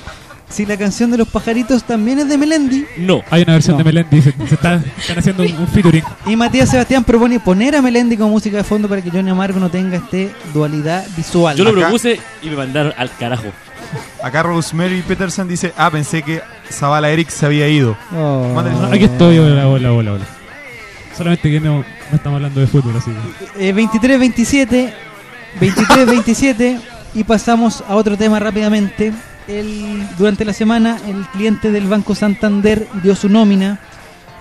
[0.49, 2.85] si la canción de los pajaritos también es de Melendi.
[2.97, 3.21] No.
[3.29, 3.77] Hay una versión No.
[3.79, 6.03] de Melendi, se, se está, están haciendo un, un featuring.
[6.25, 9.59] Y Matías Sebastián propone poner a Melendi como música de fondo para que Johnny Amargo
[9.59, 11.55] no tenga este dualidad visual.
[11.55, 13.47] Yo lo Acá- propuse y me mandaron al carajo.
[14.23, 16.41] Acá Rosemary Peterson dice, ah, pensé que
[16.71, 17.95] Zavala Eric se había ido.
[18.15, 18.51] Oh.
[18.53, 20.25] No, aquí estoy, hola, hola, hola, hola.
[21.17, 21.85] Solamente que no, no
[22.15, 23.11] estamos hablando de fútbol, así
[23.57, 23.69] que.
[23.69, 24.93] Eh, 23-27,
[25.59, 26.79] 23-27
[27.15, 29.11] y pasamos a otro tema rápidamente.
[30.17, 33.79] Durante la semana el cliente del Banco Santander dio su nómina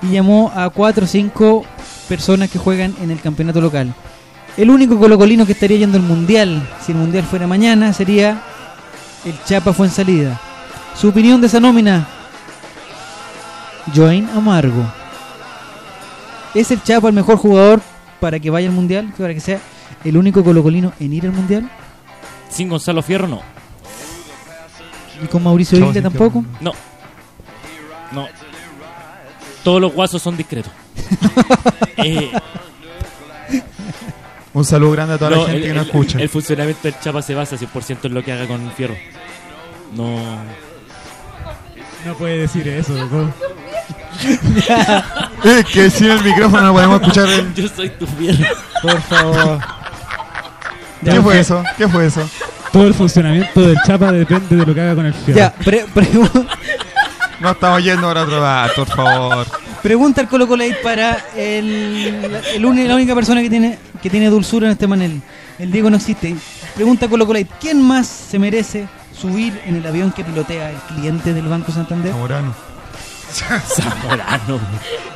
[0.02, 1.64] y llamó a 4 o 5
[2.08, 3.94] personas que juegan en el campeonato local.
[4.58, 8.42] El único colocolino que estaría yendo al Mundial, si el Mundial fuera mañana, sería
[9.24, 10.38] el Chapa Fuensalida.
[10.94, 12.06] Su opinión de esa nómina,
[13.94, 14.84] Joain Amargo.
[16.54, 17.80] ¿Es el Chapa el mejor jugador
[18.20, 19.14] para que vaya al Mundial?
[19.16, 19.58] Para que sea
[20.04, 21.70] el único colocolino en ir al Mundial.
[22.50, 23.57] Sin Gonzalo Fierro, no.
[25.22, 26.44] ¿Y con Mauricio Isla tampoco?
[26.60, 26.72] No.
[28.12, 28.28] No.
[29.64, 30.72] Todos los guasos son discretos.
[32.00, 32.30] Eh,
[34.52, 36.18] Un saludo grande a toda no, la gente el, que nos escucha.
[36.20, 38.96] el funcionamiento del Chapa se basa 100% en lo que haga con Fierro.
[39.94, 40.36] No.
[42.06, 43.28] No puede decir eso, loco.
[45.44, 47.52] Es que sin el micrófono no podemos escuchar el...
[47.54, 48.44] Yo soy tu Fierro.
[48.82, 49.58] Por favor.
[51.04, 51.62] ¿Qué fue eso?
[51.76, 52.28] ¿Qué fue eso?
[52.72, 55.38] Todo el funcionamiento del Chapa depende de lo que haga con el fierro.
[55.38, 56.46] Ya, pre- pregu-
[57.40, 59.46] No estamos yendo ahora a otro dato, por favor.
[59.80, 64.10] pregunta al Colo Colo ahí para el, el uni- la única persona que tiene que
[64.10, 65.22] tiene dulzura en este panel.
[65.58, 66.34] El Diego no existe.
[66.74, 70.70] Pregunta a Colo Colo ahí, ¿quién más se merece subir en el avión que pilotea
[70.70, 72.10] el cliente del Banco Santander?
[72.12, 72.52] Zamorano.
[73.66, 74.58] Zamorano.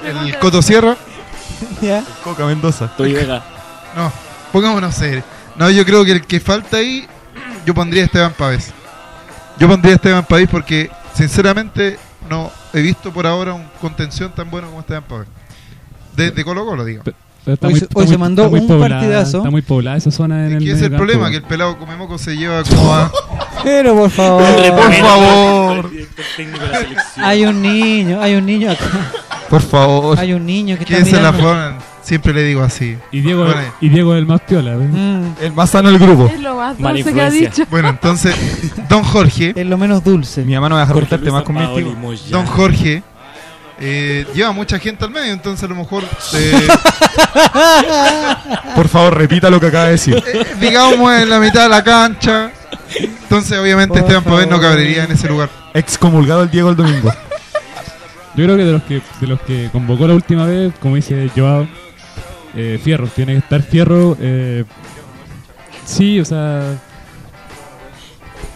[0.04, 0.96] El Coto Sierra.
[1.82, 2.02] ¿Ya?
[2.24, 2.88] Coca Mendoza.
[2.96, 3.42] Toy Vega.
[3.96, 4.12] No,
[4.52, 5.24] pongámonos serios.
[5.56, 7.06] No, yo creo que el que falta ahí,
[7.66, 8.72] yo pondría a Esteban Pavés.
[9.58, 11.98] Yo pondría a Esteban Pavés porque, sinceramente,
[12.28, 15.28] no he visto por ahora un contención tan bueno como Esteban Pavés.
[16.16, 17.02] De, de Colo Colo, digo.
[17.44, 19.38] Está Hoy muy- se- está hoy se muy- mandó muy un poblada- partidazo.
[19.38, 21.28] Está muy poblada esa zona en el ¿Qué es el problema?
[21.28, 23.10] Que el pelado come moco se lleva como a...
[23.64, 24.44] Pero por favor.
[24.76, 25.90] Por favor.
[27.16, 28.84] Hay un niño, hay un niño acá.
[29.50, 30.18] Por favor.
[30.18, 31.74] Hay un niño que está ¿Quién se la ponen?
[32.02, 32.98] Siempre le digo así.
[33.12, 34.76] Y Diego, Bueno, y Diego el más piola.
[34.76, 34.88] ¿ves?
[34.90, 36.26] Mm, El más sano del grupo.
[36.26, 37.64] Es lo más dulce que ha dicho.
[37.70, 38.34] Bueno, entonces,
[38.88, 40.44] Don Jorge, es lo menos dulce.
[40.44, 41.94] Mi mamá no me deja Jorge juntarte Luis más con mi Sampaoli, tío.
[41.96, 42.28] Moyano.
[42.30, 43.02] Don Jorge
[43.80, 46.02] eh, lleva mucha gente al medio, entonces a lo mejor,
[46.34, 46.68] eh,
[48.76, 50.22] Por favor, repita lo que acaba de decir.
[50.32, 52.50] eh, digamos, en la mitad de la cancha.
[52.98, 54.70] Entonces, obviamente, Por Esteban Pavés no favor.
[54.72, 55.48] cabería en ese lugar.
[55.74, 57.12] Excomulgado el Diego el domingo.
[58.34, 61.30] Yo creo que de los que de los que convocó la última vez, como dice
[61.36, 61.68] Joao,
[62.56, 64.16] eh, Fierro, tiene que estar Fierro.
[64.20, 64.64] eh,
[65.84, 66.62] sí, o sea.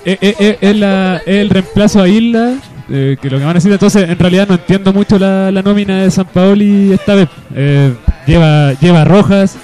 [0.05, 2.55] eh, eh, eh, Es es el reemplazo a Isla,
[2.89, 3.73] eh, que lo que van a decir.
[3.73, 7.29] Entonces, en realidad no entiendo mucho la, la nómina de San Paoli esta vez.
[7.55, 7.93] Eh,
[8.27, 9.57] lleva, lleva Rojas,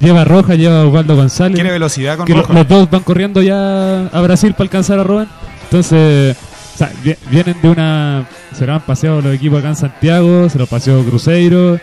[0.00, 1.54] lleva Rojas, lleva Osvaldo González.
[1.54, 2.54] Tiene velocidad con que Rojas.
[2.56, 5.28] los dos van corriendo ya a Brasil para alcanzar a Robben.
[5.64, 6.36] Entonces,
[6.74, 8.26] o sea, vi- vienen de una.
[8.52, 11.78] Se lo han paseado los equipos acá en Santiago, se lo paseó Cruzeiro.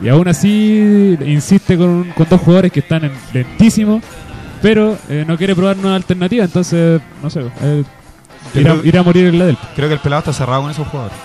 [0.00, 4.02] Y aún así insiste con, con dos jugadores que están en- lentísimos,
[4.60, 6.44] pero eh, no quiere probar una alternativa.
[6.44, 7.84] Entonces, no sé, eh,
[8.54, 9.58] irá, creo- irá a morir en la del.
[9.76, 11.16] Creo que el pelado está cerrado con esos jugadores.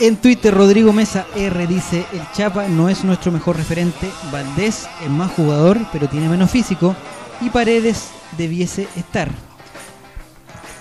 [0.00, 4.10] En Twitter, Rodrigo Mesa R dice: El Chapa no es nuestro mejor referente.
[4.32, 6.96] Valdés es más jugador, pero tiene menos físico.
[7.40, 9.28] Y Paredes debiese estar.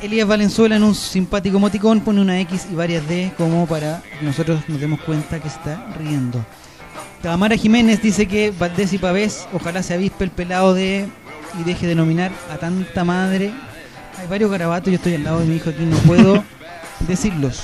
[0.01, 4.25] Elías Valenzuela en un simpático emoticón pone una X y varias D como para que
[4.25, 6.43] nosotros nos demos cuenta que está riendo.
[7.21, 11.07] Tamara Jiménez dice que Valdés y Pavés, ojalá se avispe el pelado de
[11.59, 13.51] y deje de nominar a tanta madre.
[14.19, 16.43] Hay varios garabatos, yo estoy al lado de mi hijo aquí, no puedo
[17.07, 17.63] decirlos.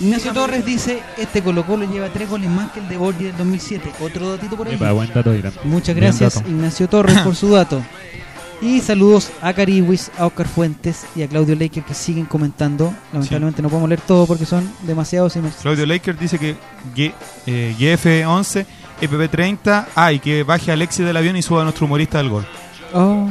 [0.00, 3.36] Ignacio Torres dice, este Colo Colo lleva tres goles más que el de Borgi del
[3.38, 3.92] 2007.
[4.00, 4.74] Otro datito por ahí.
[4.74, 5.52] Epa, buen dato, Irán.
[5.64, 6.48] Muchas gracias dato.
[6.50, 7.82] Ignacio Torres por su dato.
[8.60, 12.92] Y saludos a Cariwis, a Oscar Fuentes y a Claudio Leiker que siguen comentando.
[13.12, 16.56] Lamentablemente no podemos leer todo porque son demasiados y Claudio Laker dice que
[16.94, 17.12] G-
[17.46, 18.64] eh, GF11,
[19.00, 22.46] EPP30, ah, y que baje Alexis del avión y suba a nuestro humorista del gol.
[22.92, 23.28] Oh.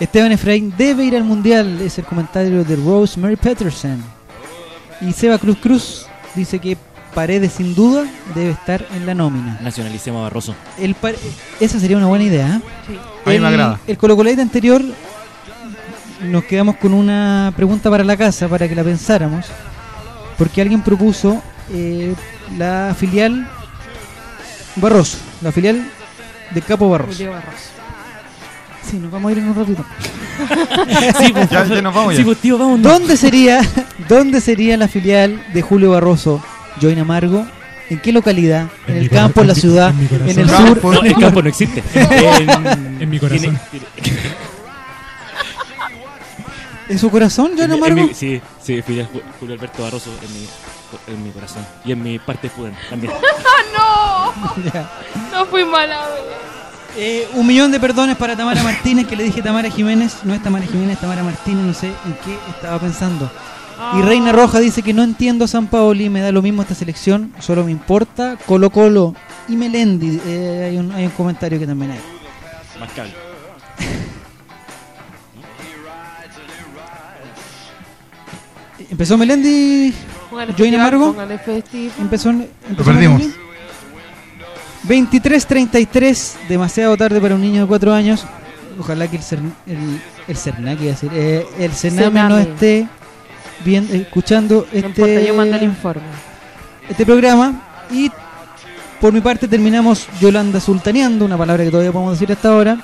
[0.00, 4.02] Esteban Efraín debe ir al mundial, es el comentario de Rosemary Peterson.
[5.00, 6.76] Y Seba Cruz Cruz dice que
[7.14, 9.58] Paredes sin duda debe estar en la nómina.
[9.60, 10.54] Nacionalicemos a Barroso.
[10.78, 10.96] El
[11.60, 12.56] esa sería una buena idea.
[12.56, 12.60] ¿eh?
[12.86, 12.98] Sí.
[13.26, 13.80] A mí el, me agrada.
[13.86, 14.82] El Colo anterior
[16.22, 19.46] nos quedamos con una pregunta para la casa para que la pensáramos.
[20.38, 22.14] Porque alguien propuso eh,
[22.56, 23.46] la filial
[24.76, 25.84] Barroso, la filial
[26.52, 26.88] de Capo.
[26.88, 27.58] Julio Barroso.
[28.88, 29.84] Sí, nos vamos a ir en un ratito.
[31.20, 32.18] Sí, pues, Ya- ya nos vamos ya.
[32.18, 32.82] sí, pues, tío, vámonos.
[32.82, 33.60] ¿Dónde sería,
[34.08, 36.42] ¿Dónde sería la filial de Julio Barroso,
[36.80, 37.46] Join Amargo?
[37.90, 38.68] ¿En qué localidad?
[38.88, 39.92] ¿En, el campo, en la ciudad,
[40.26, 40.82] en el sur?
[40.82, 41.82] No, el campo no existe.
[43.00, 43.58] En mi corazón.
[46.88, 47.96] ¿En su corazón, Join Amargo?
[48.06, 50.46] mi- sí, sí, Ju- Julio Alberto Barroso en mi,
[51.14, 51.64] en mi corazón.
[51.84, 53.12] Y en mi parte puden también.
[53.76, 54.32] ¡No!
[54.72, 54.90] Ya.
[55.32, 56.00] No fui mala.
[56.96, 60.18] Eh, un millón de perdones para Tamara Martínez, que le dije Tamara Jiménez.
[60.24, 63.30] No es Tamara Jiménez, Tamara Martínez, no sé en qué estaba pensando.
[63.98, 66.74] Y Reina Roja dice que no entiendo a San Paoli, me da lo mismo esta
[66.74, 69.14] selección, solo me importa Colo Colo
[69.48, 70.20] y Melendi.
[70.26, 72.00] Eh, hay, un, hay un comentario que también hay.
[72.78, 73.12] Marcable.
[78.92, 79.92] Empezó Melendi,
[80.30, 81.16] Join festival, Amargo.
[81.98, 83.20] Empezó, empezó perdimos.
[83.22, 83.34] Melendi.
[84.86, 88.24] 23-33, demasiado tarde para un niño de 4 años.
[88.78, 92.42] Ojalá que el, Cern- el, el Cernac, iba a decir, eh, el Sename no Sename.
[92.42, 92.86] esté
[93.64, 96.02] bien, eh, escuchando No importa, este, yo mando el informe.
[96.88, 97.62] este programa.
[97.90, 98.10] Y
[99.00, 102.78] por mi parte terminamos Yolanda Sultaneando, una palabra que todavía podemos decir hasta ahora.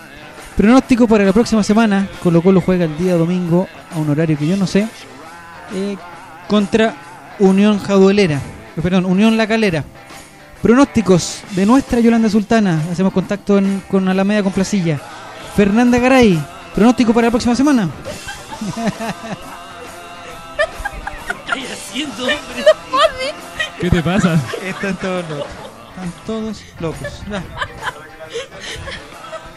[0.56, 2.06] Pronóstico para la próxima semana.
[2.22, 4.86] Colo Colo juega el día domingo a un horario que yo no sé.
[5.72, 5.96] Eh,
[6.48, 6.94] contra
[7.38, 8.36] Unión Jaduelera.
[8.76, 9.84] eh, Perdón, Unión La Calera.
[10.62, 12.80] Pronósticos de nuestra Yolanda Sultana.
[12.90, 14.98] Hacemos contacto en- con Alameda con Placilla.
[15.56, 16.42] Fernanda Garay.
[16.74, 17.88] Pronóstico para la próxima semana.
[21.52, 22.64] ¿Qué estás haciendo, hombre?
[23.80, 24.36] ¿Qué te pasa?
[24.62, 25.46] Están todos locos.
[25.94, 27.22] Están todos locos.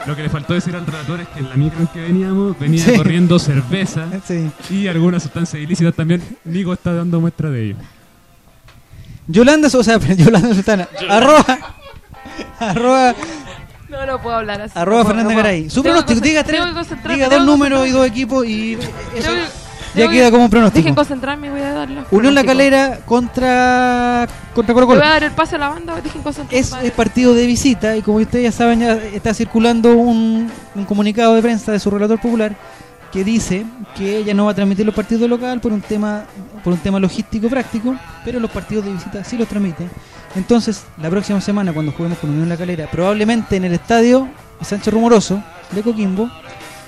[0.08, 2.58] Lo que le faltó decir al relator es que en la micro en que veníamos
[2.60, 2.95] venía Sí.
[2.97, 4.49] corriendo cerveza Sí.
[4.70, 6.22] y algunas sustancias ilícitas también.
[6.45, 7.76] Nico está dando muestra de ello.
[9.28, 10.88] Yolanda, o sea, Yolanda Sultana.
[11.10, 11.60] Arroba.
[12.60, 13.16] Arroba.
[13.89, 14.74] No, no puedo hablar así.
[14.78, 15.38] Arroba No puedo, Fernanda no.
[15.38, 15.70] Garay.
[15.70, 16.62] Su pronóstico, diga, tres,
[17.10, 18.74] diga dos números y dos equipos y
[19.16, 19.32] eso
[19.96, 20.78] ya queda que- como un pronóstico.
[20.84, 22.44] Dejen concentrarme y voy a dar los Unión La.
[22.44, 25.00] Calera contra contra Colo Le Colo.
[25.00, 26.60] voy a dar el pase a la banda, dejen concentrarme.
[26.60, 30.86] Es, es partido de visita y como ustedes ya saben, ya está circulando un, un
[30.86, 32.56] comunicado de prensa de su relator popular
[33.12, 33.66] que dice
[33.98, 36.24] que ella no va a transmitir los partidos local por un tema
[36.64, 39.89] por un tema logístico práctico, pero los partidos de visita sí los transmite.
[40.36, 44.30] Entonces, la próxima semana cuando juguemos con Unión La Calera, probablemente en el estadio
[44.62, 46.30] Sánchez Rumoroso de Coquimbo,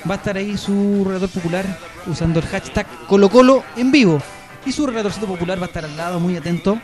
[0.09, 1.65] va a estar ahí su relator popular
[2.07, 4.21] usando el hashtag Colo Colo en vivo.
[4.65, 6.79] Y su relatorcito popular va a estar al lado muy atento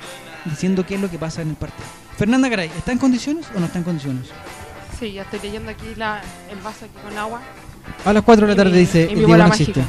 [0.45, 1.85] diciendo qué es lo que pasa en el partido.
[2.17, 4.27] Fernanda Garay, ¿está en condiciones o no está en condiciones?
[4.99, 7.41] Sí, ya estoy leyendo aquí la, el vaso aquí con agua.
[8.05, 9.81] A las 4 de la tarde mi- dice el Diego no existe.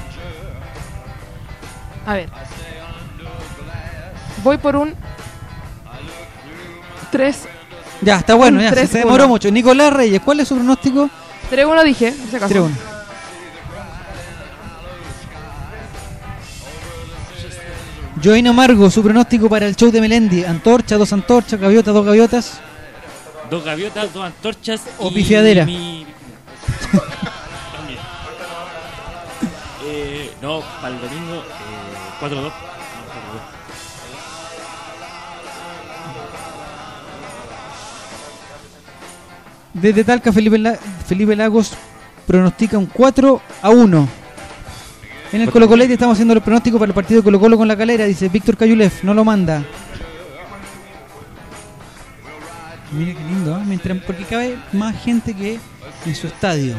[2.07, 2.29] A ver.
[4.45, 4.95] Voy por un
[7.11, 7.49] 3.
[8.03, 9.05] Ya, está bueno, ya, se- se 3-1.
[9.05, 9.51] demoró mucho.
[9.51, 11.11] Nicolás Reyes, ¿cuál es su pronóstico?
[11.51, 12.55] 3-1 dije, por si acaso.
[12.55, 12.71] 3-1.
[18.23, 20.45] Join Amargo, su pronóstico para el show de Melendi.
[20.45, 22.61] Antorcha, dos antorchas, gaviota, dos gaviotas.
[23.51, 24.83] Dos gaviotas, dos antorchas.
[24.99, 25.65] O y pifiadera.
[25.65, 26.07] mi-.
[29.87, 32.53] Eh, no, para el domingo, eh, 4-2.
[39.73, 40.75] Desde Talca, Felipe, La-
[41.07, 41.73] Felipe Lagos
[42.27, 44.09] pronostica un 4 a 1.
[45.33, 47.69] En el Colo Colete estamos haciendo los pronósticos para el partido de Colo Colo con
[47.69, 49.63] la calera, dice Víctor Cayulef, no lo manda.
[52.93, 53.63] Mira qué lindo, ¿eh?
[53.65, 55.61] Mientras, porque cabe más gente que
[56.07, 56.75] en su estadio.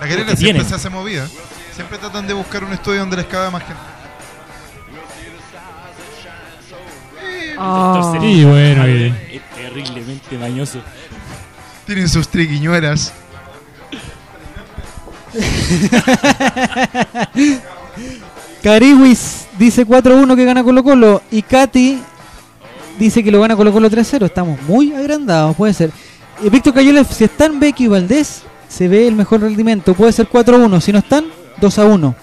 [0.00, 0.68] La querella ¿Qué siempre tienen?
[0.68, 1.28] se hace movida.
[1.76, 3.80] Siempre tratan de buscar un estudio donde les cabe más gente.
[7.56, 8.18] Ah.
[8.20, 10.80] Y bueno, y- Es terriblemente mañoso.
[11.86, 13.12] Tienen sus triquiñuelas.
[18.62, 21.22] Cariwis dice 4-1 que gana Colo Colo.
[21.30, 21.98] Y Katy
[22.98, 24.26] dice que lo gana Colo Colo 3-0.
[24.26, 25.90] Estamos muy agrandados, puede ser.
[26.42, 29.94] Eh, Víctor Cayola, si están Becky y Valdés, se ve el mejor rendimiento.
[29.94, 30.80] Puede ser 4-1.
[30.80, 31.24] Si no están,
[31.60, 32.14] 2-1.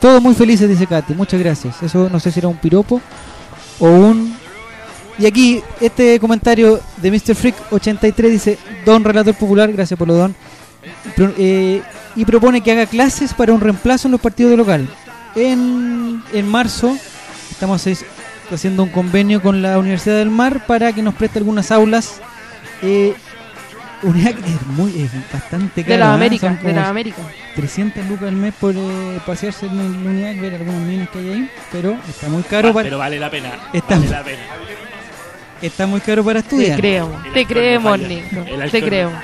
[0.00, 1.14] Todos muy felices, dice Katy.
[1.14, 1.82] Muchas gracias.
[1.82, 3.00] Eso no sé si era un piropo
[3.78, 4.36] o un...
[5.18, 7.34] Y aquí, este comentario de Mr.
[7.34, 10.32] Freak 83 dice, Don Relator Popular, gracias por lo Don,
[11.16, 11.82] Pro- eh,
[12.16, 14.88] y propone que haga clases para un reemplazo en los partidos de local.
[15.34, 16.96] En, en marzo
[17.50, 18.04] estamos es-
[18.50, 22.20] haciendo un convenio con la Universidad del Mar para que nos preste algunas aulas.
[22.82, 23.14] Eh,
[24.02, 25.98] unidad que es muy es bastante De caro.
[26.00, 26.14] la ¿ah?
[26.14, 27.18] América, Son de la América.
[27.56, 31.30] 300 lucas al mes por eh, pasearse en la unidad, ver algunos niños que hay
[31.30, 33.50] ahí, pero está muy caro Ah, para Pero vale la pena.
[33.72, 34.42] Está- Vale la pena.
[35.60, 36.78] está muy caro para Te estudiar.
[36.78, 38.44] creemos, te creemos, Nico.
[38.70, 39.14] Te creemos.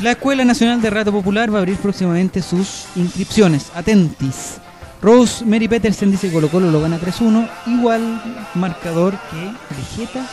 [0.00, 3.70] La Escuela Nacional de Rato Popular va a abrir próximamente sus inscripciones.
[3.74, 4.56] Atentis.
[5.00, 7.48] Rose Mary Petersen dice Colo Colo lo gana 3-1.
[7.66, 8.22] Igual
[8.54, 10.26] marcador que Vegeta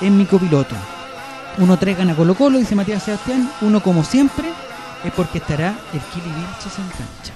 [0.00, 0.74] en mi copiloto.
[1.58, 3.50] 1-3 gana Colo Colo, dice Matías Sebastián.
[3.60, 4.44] Uno como siempre
[5.04, 7.32] es porque estará el Kili Vilches en cancha.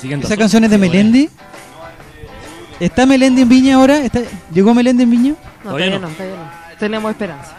[0.00, 0.26] Siguiendo.
[0.26, 1.28] Esa canción es de Melendi.
[2.78, 3.98] ¿Está Melendi en Viña ahora?
[3.98, 4.22] ¿Está-
[4.54, 5.34] ¿Llegó Melendi en Viña?
[5.62, 6.59] No, todavía no, todavía no.
[6.80, 7.56] Tenemos esperanza.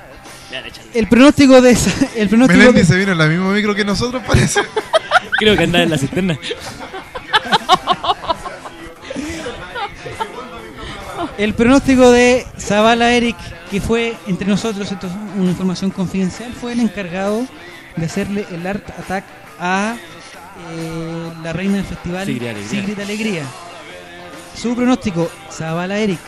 [0.94, 3.86] El pronóstico de esa, el pronóstico Melendi de- se vino en la misma micro que
[3.86, 4.60] nosotros, parece.
[5.40, 6.38] Creo que anda en la cisterna.
[11.38, 13.38] El pronóstico de Zavala Eric,
[13.70, 17.46] que fue entre nosotros, esto es una información confidencial, fue el encargado
[17.96, 19.24] de hacerle el art attack
[19.60, 19.96] a
[20.76, 22.70] eh, la reina del festival Sigrid Alegría.
[22.70, 23.44] Sigrid Alegría.
[24.56, 26.20] Su pronóstico, Zavala Eric.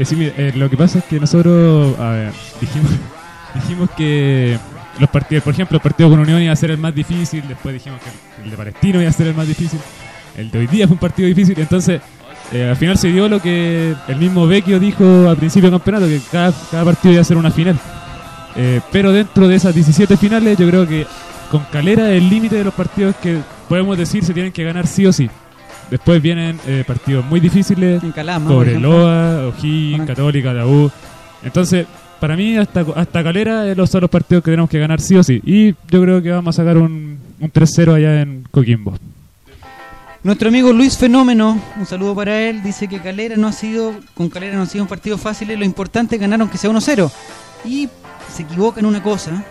[0.00, 2.90] Eh, sí, eh, lo que pasa es que nosotros, a ver, dijimos,
[3.54, 4.58] dijimos que
[4.98, 7.74] los partidos, por ejemplo, el partido con Unión iba a ser el más difícil, después
[7.74, 9.78] dijimos que el de Palestino iba a ser el más difícil,
[10.38, 12.00] el de hoy día fue un partido difícil, entonces
[12.50, 16.06] eh, al final se dio lo que el mismo Vecchio dijo al principio del campeonato,
[16.06, 17.78] que cada, cada partido iba a ser una final.
[18.56, 21.06] Eh, pero dentro de esas 17 finales, yo creo que
[21.50, 23.38] con Calera el límite de los partidos que
[23.68, 25.28] podemos decir se tienen que ganar sí o sí.
[25.90, 28.02] Después vienen eh, partidos muy difíciles.
[28.02, 30.90] En Calama, Cobreloa, O'Higgins, Católica, la U.
[31.42, 31.86] Entonces,
[32.20, 35.16] para mí, hasta, hasta Calera eh, los son los partidos que tenemos que ganar sí
[35.16, 35.40] o sí.
[35.44, 38.94] Y yo creo que vamos a sacar un, un 3-0 allá en Coquimbo.
[40.22, 44.28] Nuestro amigo Luis Fenómeno, un saludo para él, dice que Calera no ha sido, con
[44.28, 47.10] Calera no ha sido un partido fácil, lo importante es ganar aunque sea 1-0.
[47.64, 47.88] Y
[48.30, 49.42] se equivoca en una cosa,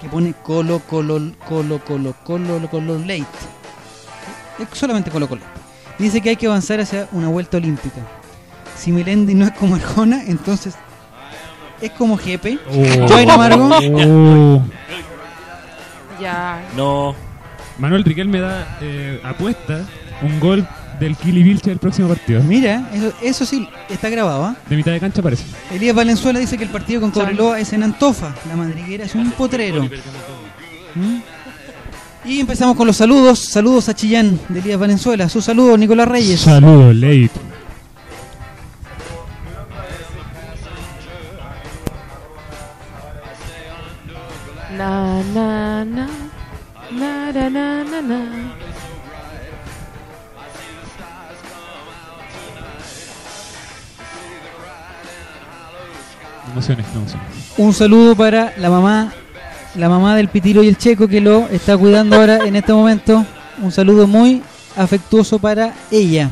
[0.00, 3.26] que pone Colo, Colo, Colo, Colo, Colo, Colo, Late.
[4.60, 5.57] Es solamente Colo, Colo.
[5.98, 8.00] Dice que hay que avanzar hacia una vuelta olímpica.
[8.76, 10.74] Si Melendi no es como Arjona, entonces
[11.80, 12.58] es como Jepe.
[12.70, 13.08] Oh.
[13.08, 13.68] Joaquín Amargo.
[13.68, 14.62] Oh.
[16.20, 16.62] Ya.
[16.76, 17.14] No.
[17.78, 19.84] Manuel Riquelme da eh, apuesta
[20.22, 20.66] un gol
[20.98, 22.42] del Kili Vilche el próximo partido.
[22.42, 24.56] Mira, eso, eso sí está grabado, ¿ah?
[24.68, 25.44] De mitad de cancha parece.
[25.72, 28.34] Elías Valenzuela dice que el partido con Cobreloa es en Antofa.
[28.48, 29.84] La madriguera es un potrero.
[29.84, 31.18] ¿Mm?
[32.28, 33.38] Y empezamos con los saludos.
[33.38, 35.30] Saludos a Chillán de Elías Valenzuela.
[35.30, 36.42] Sus saludos, Nicolás Reyes.
[36.42, 37.30] Saludos, late.
[44.76, 46.08] Na, na, na.
[46.90, 48.20] Na, na, na, na, na.
[56.52, 57.28] Emociones, emociones.
[57.56, 59.12] Un saludo para la mamá,
[59.74, 63.24] la mamá del Pitiro y el Checo que lo está cuidando ahora en este momento.
[63.60, 64.42] Un saludo muy
[64.76, 66.30] afectuoso para ella.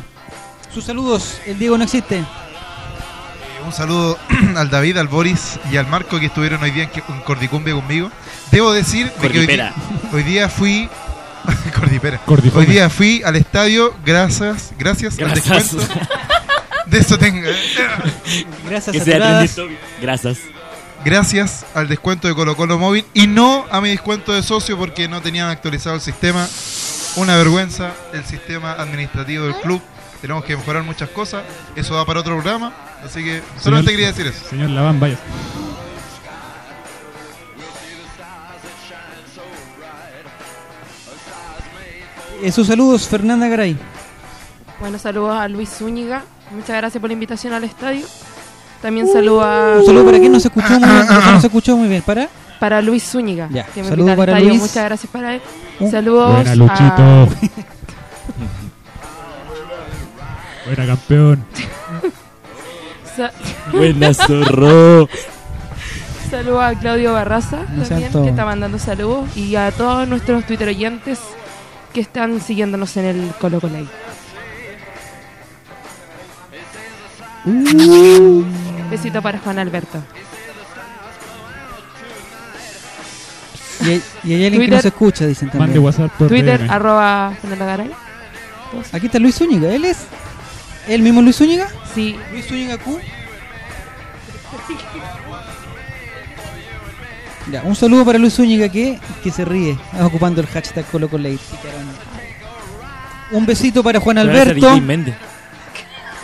[0.73, 2.19] Sus saludos, el Diego no existe.
[2.19, 2.25] Eh,
[3.65, 4.19] Un saludo
[4.57, 8.11] al David, al Boris y al Marco que estuvieron hoy día en, Cordicumbia conmigo.
[8.51, 9.73] Debo decir de que hoy día,
[10.13, 10.89] hoy día fui.
[11.79, 12.21] Cordipera.
[12.55, 15.73] Hoy día fui al estadio gracias, gracias, al Gracias.
[15.73, 15.95] descuento.
[16.87, 17.49] De eso tengo.
[18.69, 19.79] Gracias trending topic.
[20.01, 20.39] Gracias.
[21.07, 25.07] Gracias al descuento de Colo Colo Móvil y no a mi descuento de socio porque
[25.07, 26.49] no tenían actualizado el sistema.
[27.15, 29.81] Una vergüenza el sistema administrativo del club.
[30.21, 31.45] Tenemos que mejorar muchas cosas.
[31.77, 32.73] Eso va para otro programa.
[33.05, 34.49] Así que solamente quería decir eso.
[34.49, 35.17] Señor Laván, vaya.
[42.43, 43.79] Eh, sus saludos, Fernanda Garay.
[44.81, 46.25] Bueno, saludos a Luis Zúñiga.
[46.51, 48.05] Muchas gracias por la invitación al estadio.
[48.83, 49.79] También saludo a.
[49.79, 51.07] Un saludo para quien no se escuchó muy bien.
[51.09, 52.03] no se escuchó muy bien.
[52.03, 52.29] ¿Para?
[52.59, 54.41] para Luis Zúñiga, Ya, que me saludo invita al para.
[54.41, 54.61] Luis.
[54.61, 55.43] Muchas gracias para él.
[55.81, 55.91] Uh.
[55.91, 56.57] Saludos Buena, a...
[56.57, 57.29] Luchito.
[60.67, 61.45] Buena, campeón.
[63.17, 63.33] Sa-
[63.73, 65.09] Buena, zorro.
[66.31, 69.37] Saludos a Claudio Barraza No también, que está mandando saludos.
[69.37, 71.21] Y a todos nuestros Twitter oyentes
[71.93, 73.89] que están siguiéndonos en el Colo Colay.
[77.45, 78.45] Uh.
[78.91, 80.03] Besito para Juan Alberto.
[83.85, 84.75] Y, hay- y hay alguien que Twitter.
[84.77, 85.69] no se escucha, dicen también.
[85.69, 86.71] Mande WhatsApp por Twitter, DM.
[86.71, 87.91] arroba Fernanda Garay.
[88.93, 89.71] Aquí está Luis Zúñiga.
[89.73, 89.99] ¿Él es
[90.89, 91.69] el mismo Luis Zúñiga?
[91.95, 92.17] Sí.
[92.33, 92.99] Luis Zúñiga Q.
[97.53, 101.39] Ya, un saludo para Luis Zúñiga que, que se ríe ocupando el hashtag ColocoLate.
[103.31, 104.67] Un besito para Juan Alberto.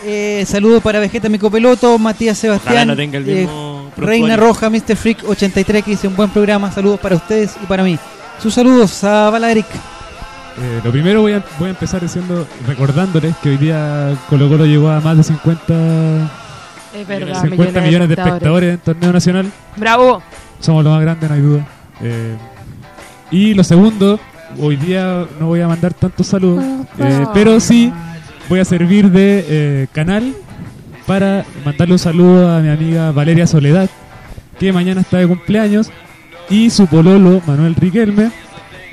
[0.05, 3.47] Eh, saludo para Vegeta Mi Copeloto, Matías Sebastián, Ojalá no tenga el eh,
[3.95, 4.35] Reina.
[4.35, 4.95] Roja, Mr.
[4.95, 6.71] Freak 83 que dice un buen programa.
[6.71, 7.97] Saludos para ustedes y para mí.
[8.41, 9.65] Sus saludos a Valeric.
[9.65, 14.65] Eh, lo primero voy a, voy a empezar diciendo, recordándoles que hoy día Colo Colo
[14.65, 15.73] llegó a más de 50,
[16.95, 19.51] Es verdad, 50 millones de espectadores en torneo nacional.
[19.77, 20.21] Bravo.
[20.59, 21.67] Somos los más grandes, no hay duda.
[22.01, 22.35] Eh,
[23.31, 24.19] y lo segundo,
[24.59, 26.63] hoy día no voy a mandar tantos saludos,
[26.99, 27.91] eh, pero sí
[28.49, 30.33] voy a servir de eh, canal
[31.05, 33.89] para mandarle un saludo a mi amiga Valeria Soledad,
[34.59, 35.91] que mañana está de cumpleaños,
[36.49, 38.31] y su pololo, Manuel Riquelme,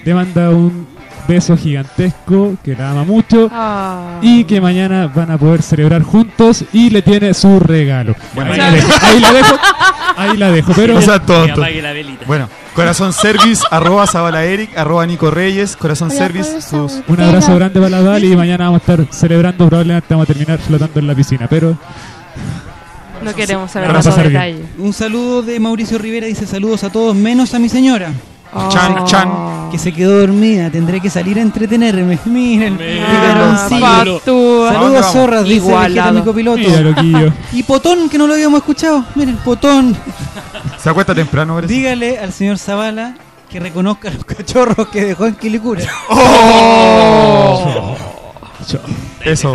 [0.04, 0.86] le manda un
[1.26, 4.18] beso gigantesco, que la ama mucho, Ah.
[4.22, 8.14] y que mañana van a poder celebrar juntos, y le tiene su regalo.
[8.34, 9.58] Bueno, ahí, la dejo, ahí la dejo,
[10.16, 10.94] ahí la dejo, pero...
[10.94, 11.46] No seas tonto.
[11.46, 12.24] Que apague la velita.
[12.26, 17.00] Bueno, corazón service, arroba Zabala Eric, arroba Nico Reyes, corazón service, sus...
[17.08, 20.32] Un abrazo grande para la Val y mañana vamos a estar celebrando, probablemente vamos a
[20.32, 21.76] terminar flotando en la piscina, pero
[23.22, 24.60] No queremos saber más detalles.
[24.78, 28.12] Un saludo de Mauricio Rivera, dice saludos a todos, menos a mi señora.
[28.70, 29.28] Chan, chan.
[29.70, 32.18] Que se quedó dormida, tendré que salir a entretenerme.
[32.24, 33.66] Miren, Ah.
[33.68, 36.12] Saludos a Zorras, dice Igualado.
[36.18, 36.60] Mi copiloto.
[37.52, 39.04] Y Potón, que no lo habíamos escuchado.
[39.14, 39.96] Miren, Potón.
[40.78, 41.72] Se acuesta temprano, parece.
[41.72, 43.14] Dígale al señor Zavala
[43.48, 45.82] que reconozca los cachorros que dejó en Quilicura.
[46.08, 47.96] ¡Oh!
[49.24, 49.54] Eso.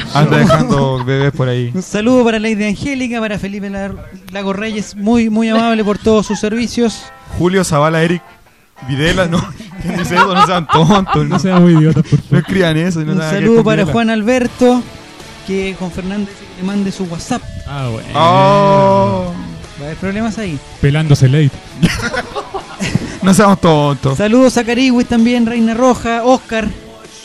[0.14, 1.70] Anda dejando bebés por ahí.
[1.74, 3.96] Un saludo para Lady Angélica, para Felipe Lar-
[4.32, 7.02] Lago Reyes, muy muy amable por todos sus servicios.
[7.38, 8.22] Julio Zavala Eric
[8.88, 9.38] Videla, no.
[9.82, 10.34] ¿Quién dice eso?
[10.34, 11.26] No sean tontos.
[11.28, 12.38] no sean muy idiotas, por No favor.
[12.38, 13.00] escriban eso.
[13.00, 13.92] No Un saludo para Videla.
[13.92, 14.82] Juan Alberto,
[15.46, 17.42] que con Fernández le mande su WhatsApp.
[17.66, 18.08] Ah, bueno.
[18.14, 19.32] Oh.
[19.80, 20.58] Va a haber problemas ahí.
[20.80, 21.50] Pelándose late.
[23.22, 24.18] No seamos tontos.
[24.18, 26.66] Saludos a Cariwis también, Reina Roja, Oscar,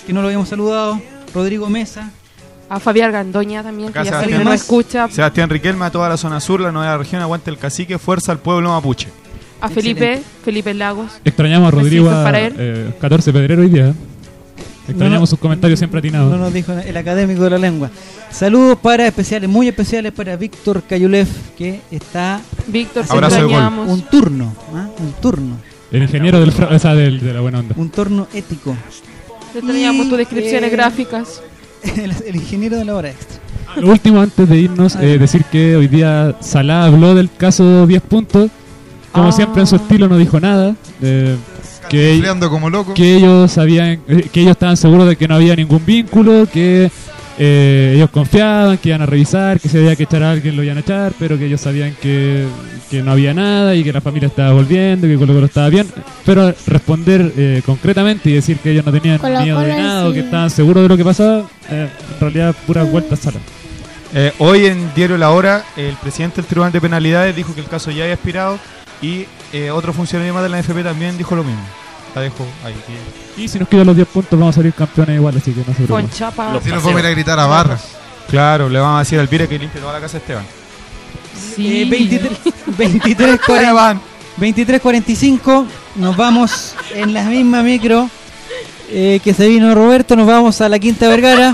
[0.05, 1.01] que no lo habíamos saludado,
[1.34, 2.11] Rodrigo Mesa.
[2.70, 5.07] A Fabián Gandoña también, que ya siempre nos escucha.
[5.09, 8.39] Sebastián Riquelme a toda la zona sur, la nueva región, aguante el cacique, fuerza al
[8.39, 9.07] pueblo mapuche.
[9.61, 11.13] A Felipe, Felipe Lagos.
[11.26, 12.53] Extrañamos a Rodrigo Besitos a, para él.
[12.57, 13.93] eh, 14 Pedrero hoy día.
[14.88, 16.32] Extrañamos No, sus comentarios siempre atinados.
[16.32, 17.89] No nos dijo el académico de la lengua.
[18.32, 23.51] Saludos para especiales, muy especiales para Víctor Cayulev, que está Víctor, te Abrazo de gol.
[23.51, 23.89] extrañamos.
[23.89, 24.88] un turno, ¿ah?
[24.99, 25.57] un turno,
[25.91, 27.76] El ingeniero del, o sea, del- de la buena onda.
[27.78, 28.76] un turno ético.
[29.53, 31.41] Te extrañamos tus descripciones eh, gráficas.
[32.03, 33.38] el, el ingeniero de la hora extra.
[33.77, 38.01] Lo último, antes de irnos, eh, decir que hoy día Salah habló del caso 10
[38.03, 38.49] puntos.
[39.11, 39.31] Como Ah.
[39.31, 40.75] siempre, en su estilo, no dijo nada.
[41.01, 41.35] eh,
[41.89, 42.93] que, como loco.
[42.93, 46.91] que ellos sabían, eh, que ellos estaban seguros de que no había ningún vínculo, que
[47.38, 50.63] eh, ellos confiaban, que iban a revisar, que si había que echar a alguien lo
[50.63, 52.45] iban a echar, pero que ellos sabían que,
[52.89, 55.88] que no había nada y que la familia estaba volviendo, que Colo Colo estaba bien.
[56.25, 60.13] Pero responder eh, concretamente y decir que ellos no tenían Colo miedo de nada o
[60.13, 63.39] que estaban seguros de lo que pasaba, eh, en realidad puras vueltas Salah.
[64.13, 67.67] Eh, hoy en Diario La Hora, el presidente del Tribunal de Penalidades dijo que el
[67.67, 68.57] caso ya había expirado
[69.01, 71.63] y eh, otro funcionario más de la NFP también dijo lo mismo.
[72.15, 72.73] La dejo ahí.
[73.38, 75.65] Y si nos quedan los 10 puntos, vamos a salir campeones igual, así que no
[75.65, 76.09] se Con preocupen.
[76.09, 76.53] chapa.
[76.53, 77.83] Los Si nos vamos a ir a gritar a barras.
[78.29, 80.43] Claro, le vamos a decir al Pire que limpie toda la casa de Esteban.
[81.55, 81.81] Sí.
[81.83, 82.31] Eh, 23,
[82.77, 83.99] 23, 40,
[84.39, 85.65] 23.45,
[85.97, 88.09] nos vamos en la misma micro
[88.89, 91.53] eh, que se vino Roberto, nos vamos a la Quinta Vergara.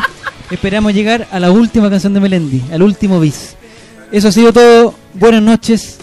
[0.49, 3.55] Esperamos llegar a la última canción de Melendi, al último bis.
[4.11, 4.93] Eso ha sido todo.
[5.13, 5.97] Buenas noches.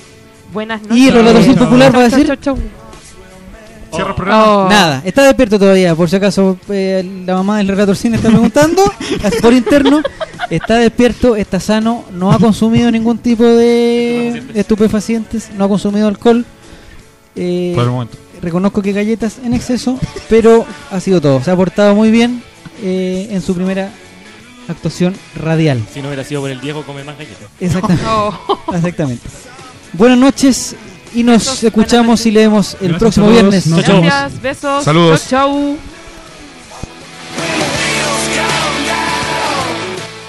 [0.53, 0.97] Buenas noches.
[0.97, 2.59] Y Relatorcín Chau, Popular va a chau, decir- chau, chau.
[3.93, 4.45] Cierra el programa.
[4.47, 4.69] Oh.
[4.69, 8.83] Nada, está despierto todavía, por si acaso eh, la mamá del relator cine está preguntando,
[9.43, 10.03] por interno,
[10.49, 16.45] está despierto, está sano, no ha consumido ningún tipo de estupefacientes, no ha consumido alcohol.
[17.37, 18.17] eh, Por el momento.
[18.41, 22.43] reconozco que galletas en exceso, pero ha sido todo, se ha portado muy bien
[22.83, 23.91] eh, en su primera
[24.69, 25.83] actuación radial.
[25.93, 27.49] Si no hubiera sido por el Diego, come más galletas.
[27.59, 28.05] Exactamente.
[28.09, 28.75] Oh.
[28.75, 29.27] Exactamente.
[29.95, 30.77] Buenas noches
[31.15, 33.67] Y nos Besos, escuchamos y leemos el Gracias próximo viernes.
[33.67, 33.85] Nos.
[33.85, 34.85] Gracias, besos.
[34.85, 35.29] Saludos.
[35.29, 35.77] Chau, chau.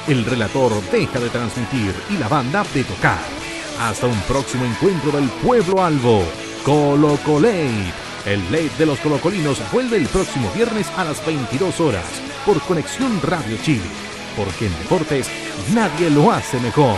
[0.08, 3.20] El relator deja de transmitir y la banda de tocar.
[3.80, 6.24] Hasta un próximo encuentro del pueblo albo.
[6.64, 7.94] Colo Colate.
[8.26, 12.06] El late de los colocolinos vuelve el próximo viernes a las 22 horas
[12.46, 13.82] por Conexión Radio Chile.
[14.36, 15.28] Porque en deportes
[15.74, 16.98] nadie lo hace mejor.